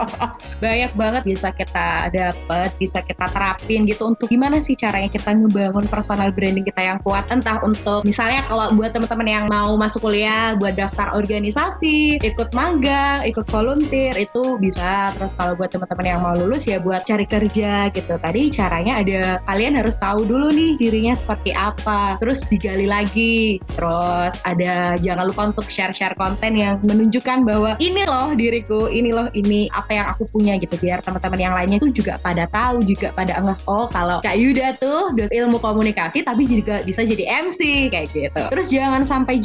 banyak 0.64 0.92
banget 0.96 1.22
bisa 1.28 1.48
kita 1.52 2.08
dapat 2.08 2.70
bisa 2.80 3.04
kita 3.04 3.28
terapin 3.28 3.84
gitu. 3.84 4.08
Untuk 4.08 4.32
gimana 4.32 4.58
sih 4.64 4.72
caranya 4.74 5.12
kita 5.12 5.36
ngebangun 5.36 5.84
personal 5.92 6.32
branding 6.32 6.64
kita 6.64 6.80
yang 6.80 6.98
kuat? 7.04 7.28
Entah 7.28 7.60
untuk 7.60 8.02
misalnya 8.08 8.40
kalau 8.48 8.72
buat 8.74 8.96
teman-teman 8.96 9.28
yang 9.28 9.44
mau 9.52 9.59
masuk 9.76 10.08
kuliah 10.08 10.56
buat 10.56 10.78
daftar 10.78 11.12
organisasi 11.16 12.20
ikut 12.22 12.52
magang 12.56 13.24
ikut 13.26 13.46
volunteer 13.50 14.16
itu 14.16 14.56
bisa. 14.56 15.12
Terus 15.16 15.36
kalau 15.36 15.56
buat 15.58 15.72
teman-teman 15.72 16.06
yang 16.06 16.20
mau 16.22 16.34
lulus 16.36 16.68
ya 16.68 16.78
buat 16.80 17.04
cari 17.04 17.26
kerja 17.26 17.92
gitu. 17.92 18.14
Tadi 18.16 18.42
caranya 18.52 19.00
ada 19.00 19.42
kalian 19.44 19.76
harus 19.76 19.96
tahu 20.00 20.24
dulu 20.24 20.52
nih 20.54 20.76
dirinya 20.80 21.12
seperti 21.12 21.52
apa 21.56 22.16
terus 22.22 22.46
digali 22.48 22.86
lagi. 22.86 23.60
Terus 23.76 24.40
ada 24.46 24.96
jangan 25.00 25.24
lupa 25.28 25.52
untuk 25.52 25.66
share-share 25.68 26.16
konten 26.16 26.56
yang 26.56 26.80
menunjukkan 26.80 27.44
bahwa 27.44 27.76
ini 27.82 28.02
loh 28.06 28.32
diriku 28.32 28.88
ini 28.88 29.10
loh 29.12 29.28
ini 29.36 29.68
apa 29.76 29.90
yang 29.92 30.06
aku 30.12 30.28
punya 30.30 30.56
gitu. 30.56 30.76
Biar 30.80 31.04
teman-teman 31.04 31.40
yang 31.40 31.54
lainnya 31.56 31.78
tuh 31.82 31.92
juga 31.92 32.16
pada 32.22 32.48
tahu 32.48 32.82
juga 32.86 33.12
pada 33.12 33.36
enggak 33.36 33.60
oh 33.66 33.86
kalau 33.90 34.22
Kak 34.24 34.36
Yuda 34.36 34.78
tuh 34.78 35.12
dos 35.16 35.30
ilmu 35.30 35.58
komunikasi 35.60 36.22
tapi 36.22 36.46
juga 36.46 36.82
bisa 36.86 37.02
jadi 37.04 37.26
MC 37.46 37.90
kayak 37.92 38.06
gitu. 38.12 38.42
Terus 38.50 38.66
jangan 38.70 39.02
sampai 39.02 39.42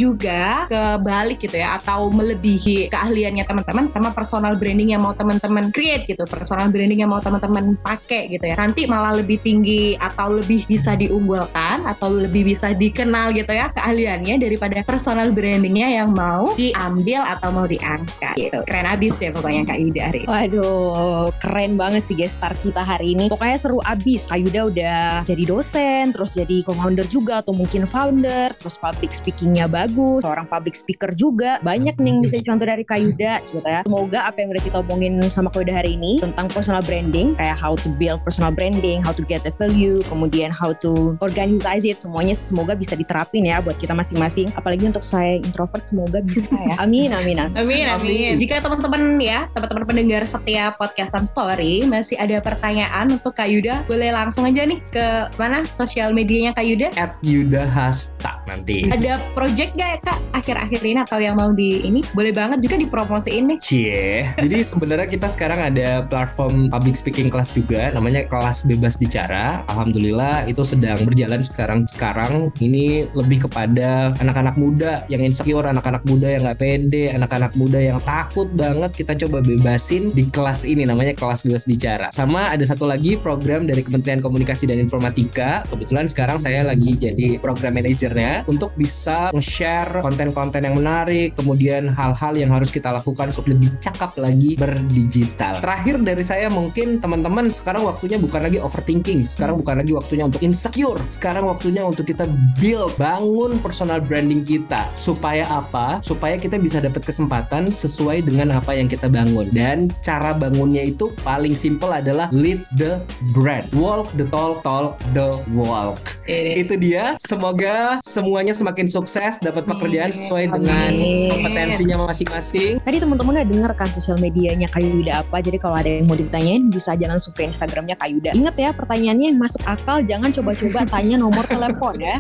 kebalik 0.70 1.42
gitu 1.42 1.58
ya 1.58 1.82
atau 1.82 2.14
melebihi 2.14 2.94
keahliannya 2.94 3.46
teman-teman 3.50 3.90
sama 3.90 4.14
personal 4.14 4.54
branding 4.54 4.94
yang 4.94 5.02
mau 5.02 5.18
teman-teman 5.18 5.74
create 5.74 6.06
gitu 6.06 6.22
personal 6.30 6.70
branding 6.70 7.02
yang 7.02 7.10
mau 7.10 7.24
teman-teman 7.24 7.74
pakai 7.82 8.30
gitu 8.30 8.46
ya 8.46 8.56
nanti 8.60 8.86
malah 8.86 9.18
lebih 9.18 9.42
tinggi 9.42 9.98
atau 9.98 10.38
lebih 10.38 10.68
bisa 10.70 10.94
diunggulkan 10.94 11.86
atau 11.90 12.14
lebih 12.14 12.46
bisa 12.46 12.76
dikenal 12.78 13.34
gitu 13.34 13.52
ya 13.52 13.74
keahliannya 13.74 14.38
daripada 14.38 14.86
personal 14.86 15.34
brandingnya 15.34 16.04
yang 16.04 16.14
mau 16.14 16.54
diambil 16.54 17.26
atau 17.26 17.50
mau 17.50 17.66
diangkat 17.66 18.38
gitu 18.38 18.62
keren 18.68 18.86
abis 18.86 19.18
ya 19.24 19.32
pokoknya 19.32 19.64
Kak 19.66 19.80
Yuda 19.82 20.02
hari 20.12 20.20
ini. 20.24 20.30
Waduh, 20.30 21.32
keren 21.40 21.72
banget 21.80 22.02
sih 22.04 22.16
guest 22.16 22.38
star 22.38 22.54
kita 22.60 22.82
hari 22.84 23.16
ini. 23.16 23.32
Pokoknya 23.32 23.58
seru 23.58 23.80
abis. 23.82 24.28
Kak 24.28 24.40
Yuda 24.42 24.62
udah 24.68 25.00
jadi 25.24 25.44
dosen, 25.48 26.12
terus 26.12 26.36
jadi 26.36 26.62
co-founder 26.68 27.08
juga 27.08 27.40
atau 27.40 27.56
mungkin 27.56 27.88
founder, 27.88 28.52
terus 28.58 28.76
public 28.76 29.12
speakingnya 29.16 29.66
bagus, 29.72 29.95
seorang 30.22 30.46
public 30.46 30.76
speaker 30.76 31.12
juga. 31.16 31.58
Banyak 31.64 31.98
nih 31.98 32.10
yang 32.12 32.20
bisa 32.22 32.36
dicontoh 32.40 32.68
dari 32.68 32.84
Kak 32.84 33.00
Yuda 33.00 33.34
gitu 33.50 33.66
ya. 33.66 33.82
Semoga 33.88 34.20
apa 34.30 34.38
yang 34.44 34.50
udah 34.54 34.64
kita 34.64 34.78
omongin 34.84 35.14
sama 35.32 35.50
Kak 35.50 35.66
Yuda 35.66 35.74
hari 35.84 35.98
ini 35.98 36.22
tentang 36.22 36.52
personal 36.52 36.84
branding, 36.84 37.34
kayak 37.36 37.58
how 37.58 37.74
to 37.80 37.88
build 37.96 38.22
personal 38.24 38.52
branding, 38.54 39.02
how 39.02 39.12
to 39.12 39.24
get 39.26 39.42
the 39.42 39.54
value, 39.56 40.00
kemudian 40.08 40.52
how 40.52 40.72
to 40.76 41.16
organize 41.20 41.84
it, 41.84 41.98
semuanya 42.00 42.36
semoga 42.36 42.76
bisa 42.76 42.94
diterapin 42.94 43.48
ya 43.48 43.60
buat 43.60 43.76
kita 43.80 43.96
masing-masing. 43.96 44.52
Apalagi 44.56 44.88
untuk 44.88 45.04
saya 45.04 45.40
introvert, 45.40 45.84
semoga 45.84 46.20
bisa 46.22 46.56
ya. 46.56 46.76
Amin, 46.86 47.12
amin, 47.16 47.40
amin. 47.42 47.58
Amin, 47.58 47.86
amin. 47.90 48.34
Jika 48.38 48.62
teman-teman 48.62 49.18
ya, 49.18 49.50
teman-teman 49.56 49.84
pendengar 49.88 50.22
setiap 50.28 50.78
podcast 50.78 51.16
Sam 51.16 51.26
Story 51.26 51.88
masih 51.88 52.20
ada 52.20 52.38
pertanyaan 52.44 53.16
untuk 53.16 53.34
Kak 53.38 53.50
Yuda, 53.50 53.88
boleh 53.90 54.12
langsung 54.14 54.46
aja 54.46 54.68
nih 54.68 54.80
ke 54.92 55.30
mana 55.40 55.66
sosial 55.72 56.12
medianya 56.12 56.54
Kak 56.54 56.66
Yuda? 56.66 56.88
At 57.00 57.18
Yuda 57.26 57.66
Hasta 57.70 58.42
nanti. 58.50 58.88
Ada 58.90 59.22
project 59.34 59.78
gak 59.78 59.85
ya 59.86 59.98
Kak 60.02 60.26
akhir-akhir 60.46 60.82
ini 60.86 61.00
atau 61.02 61.18
yang 61.18 61.34
mau 61.34 61.50
di 61.50 61.82
ini? 61.82 62.06
Boleh 62.14 62.30
banget 62.30 62.62
juga 62.62 62.78
dipromosiin 62.78 63.50
nih. 63.50 63.58
Cie. 63.58 64.30
Jadi 64.38 64.58
sebenarnya 64.62 65.10
kita 65.10 65.26
sekarang 65.34 65.58
ada 65.58 66.06
platform 66.06 66.70
public 66.70 66.94
speaking 66.94 67.34
class 67.34 67.50
juga, 67.50 67.90
namanya 67.90 68.30
kelas 68.30 68.70
bebas 68.70 69.02
bicara. 69.02 69.66
Alhamdulillah 69.66 70.46
itu 70.46 70.62
sedang 70.62 71.02
berjalan 71.02 71.42
sekarang. 71.42 71.90
Sekarang 71.90 72.54
ini 72.62 73.10
lebih 73.18 73.50
kepada 73.50 74.14
anak-anak 74.22 74.54
muda 74.62 75.02
yang 75.10 75.26
insecure, 75.26 75.66
anak-anak 75.66 76.06
muda 76.06 76.30
yang 76.30 76.46
nggak 76.46 76.62
pede, 76.62 77.10
anak-anak 77.10 77.58
muda 77.58 77.82
yang 77.82 77.98
takut 78.06 78.46
banget 78.54 78.94
kita 78.94 79.18
coba 79.26 79.42
bebasin 79.42 80.14
di 80.14 80.30
kelas 80.30 80.62
ini 80.70 80.86
namanya 80.86 81.18
kelas 81.18 81.42
bebas 81.42 81.66
bicara. 81.66 82.14
Sama 82.14 82.54
ada 82.54 82.62
satu 82.62 82.86
lagi 82.86 83.18
program 83.18 83.66
dari 83.66 83.82
Kementerian 83.82 84.22
Komunikasi 84.22 84.70
dan 84.70 84.78
Informatika. 84.78 85.66
Kebetulan 85.66 86.06
sekarang 86.06 86.38
saya 86.38 86.62
lagi 86.62 86.94
jadi 86.94 87.42
program 87.42 87.82
manajernya 87.82 88.46
untuk 88.46 88.78
bisa 88.78 89.34
nge-share 89.34 89.75
konten-konten 90.02 90.62
yang 90.64 90.76
menarik, 90.78 91.36
kemudian 91.36 91.92
hal-hal 91.92 92.34
yang 92.38 92.52
harus 92.54 92.70
kita 92.72 92.92
lakukan 92.92 93.32
untuk 93.34 93.50
lebih 93.50 93.74
cakap 93.82 94.16
lagi 94.16 94.56
berdigital. 94.56 95.60
Terakhir 95.60 96.02
dari 96.04 96.24
saya 96.24 96.48
mungkin 96.48 97.02
teman-teman 97.02 97.52
sekarang 97.52 97.84
waktunya 97.88 98.18
bukan 98.20 98.42
lagi 98.46 98.60
overthinking, 98.62 99.26
sekarang 99.26 99.60
bukan 99.60 99.82
lagi 99.82 99.92
waktunya 99.96 100.24
untuk 100.28 100.42
insecure. 100.44 101.00
Sekarang 101.08 101.48
waktunya 101.50 101.84
untuk 101.84 102.08
kita 102.08 102.28
build, 102.60 102.96
bangun 102.96 103.60
personal 103.60 104.00
branding 104.00 104.46
kita. 104.46 104.92
Supaya 104.96 105.48
apa? 105.50 106.00
Supaya 106.00 106.38
kita 106.38 106.60
bisa 106.60 106.80
dapat 106.80 107.08
kesempatan 107.08 107.72
sesuai 107.72 108.28
dengan 108.28 108.60
apa 108.60 108.76
yang 108.76 108.92
kita 108.92 109.08
bangun 109.08 109.48
dan 109.56 109.88
cara 110.04 110.36
bangunnya 110.36 110.84
itu 110.84 111.16
paling 111.24 111.56
simple 111.56 111.88
adalah 111.88 112.28
live 112.36 112.68
the 112.76 113.00
brand 113.32 113.72
walk 113.72 114.12
the 114.20 114.28
talk 114.28 114.60
talk 114.60 115.00
the 115.16 115.40
walk 115.56 115.96
itu 116.28 116.76
dia 116.76 117.16
semoga 117.22 118.02
semuanya 118.04 118.52
semakin 118.52 118.90
sukses 118.90 119.40
dapat 119.40 119.55
pekerjaan 119.64 120.12
sesuai 120.12 120.52
dengan 120.52 120.92
kompetensinya 121.32 121.96
masing-masing. 122.10 122.84
Tadi 122.84 122.98
teman-teman 123.00 123.40
udah 123.40 123.48
denger 123.48 123.72
kan 123.78 123.90
sosial 123.92 124.20
medianya 124.20 124.68
Kayuda 124.68 125.24
apa 125.24 125.40
jadi 125.40 125.58
kalau 125.62 125.80
ada 125.80 125.88
yang 125.88 126.10
mau 126.10 126.18
ditanyain 126.18 126.68
bisa 126.68 126.98
jangan 127.00 127.16
langsung 127.16 127.32
ke 127.32 127.48
Instagramnya 127.48 127.96
Kayuda 127.96 128.36
ingat 128.36 128.56
ya 128.60 128.70
pertanyaannya 128.76 129.28
yang 129.32 129.40
masuk 129.40 129.62
akal 129.64 130.04
jangan 130.04 130.30
coba-coba 130.36 130.80
tanya 130.90 131.16
nomor 131.20 131.46
telepon 131.48 131.96
ya. 132.00 132.16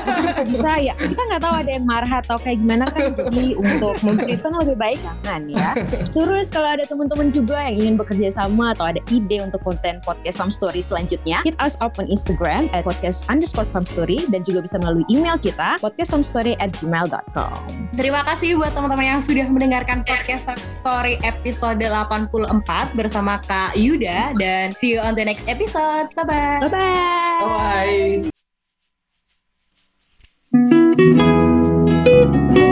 Bisa 0.50 0.72
ya. 0.82 0.94
Kita 0.96 1.20
nggak 1.20 1.42
tahu 1.42 1.54
ada 1.54 1.70
yang 1.70 1.84
marah 1.86 2.12
atau 2.24 2.36
kayak 2.40 2.58
gimana 2.58 2.84
kan 2.88 3.12
jadi 3.14 3.54
untuk 3.54 3.94
memberi 4.02 4.34
lebih 4.36 4.76
baik 4.76 4.98
jangan 5.00 5.40
ya. 5.46 5.70
Terus 6.10 6.50
kalau 6.50 6.68
ada 6.74 6.84
teman-teman 6.84 7.30
juga 7.30 7.62
yang 7.70 7.86
ingin 7.86 7.94
bekerja 8.00 8.28
sama 8.34 8.74
atau 8.74 8.90
ada 8.90 9.00
ide 9.12 9.40
untuk 9.44 9.62
konten 9.62 10.02
podcast 10.02 10.42
Some 10.42 10.52
Story 10.52 10.82
selanjutnya, 10.82 11.44
hit 11.46 11.56
us 11.62 11.78
up 11.78 11.96
on 12.00 12.10
Instagram 12.10 12.66
at 12.74 12.82
podcast 12.84 13.26
underscore 13.30 13.70
some 13.70 13.86
story 13.86 14.26
dan 14.28 14.42
juga 14.42 14.64
bisa 14.64 14.76
melalui 14.82 15.06
email 15.06 15.38
kita 15.38 15.78
podcastsomstory 15.78 16.58
at 16.58 16.74
gmail.com. 16.80 17.60
Terima 17.94 18.24
kasih 18.24 18.56
buat 18.56 18.72
teman-teman 18.72 19.06
yang 19.16 19.22
sudah 19.22 19.46
mendengarkan 19.52 20.02
podcast 20.02 20.48
Some 20.48 20.64
Story 20.64 21.20
episode 21.22 21.78
84 21.78 22.96
bersama 22.96 23.38
Kak 23.44 23.76
Yuda 23.76 24.34
dan 24.40 24.72
see 24.72 24.96
you 24.96 25.00
on 25.04 25.14
the 25.14 25.24
next 25.24 25.46
episode. 25.46 26.08
Bye-bye. 26.16 26.66
Bye-bye. 26.66 28.30
Bye. 32.56 32.68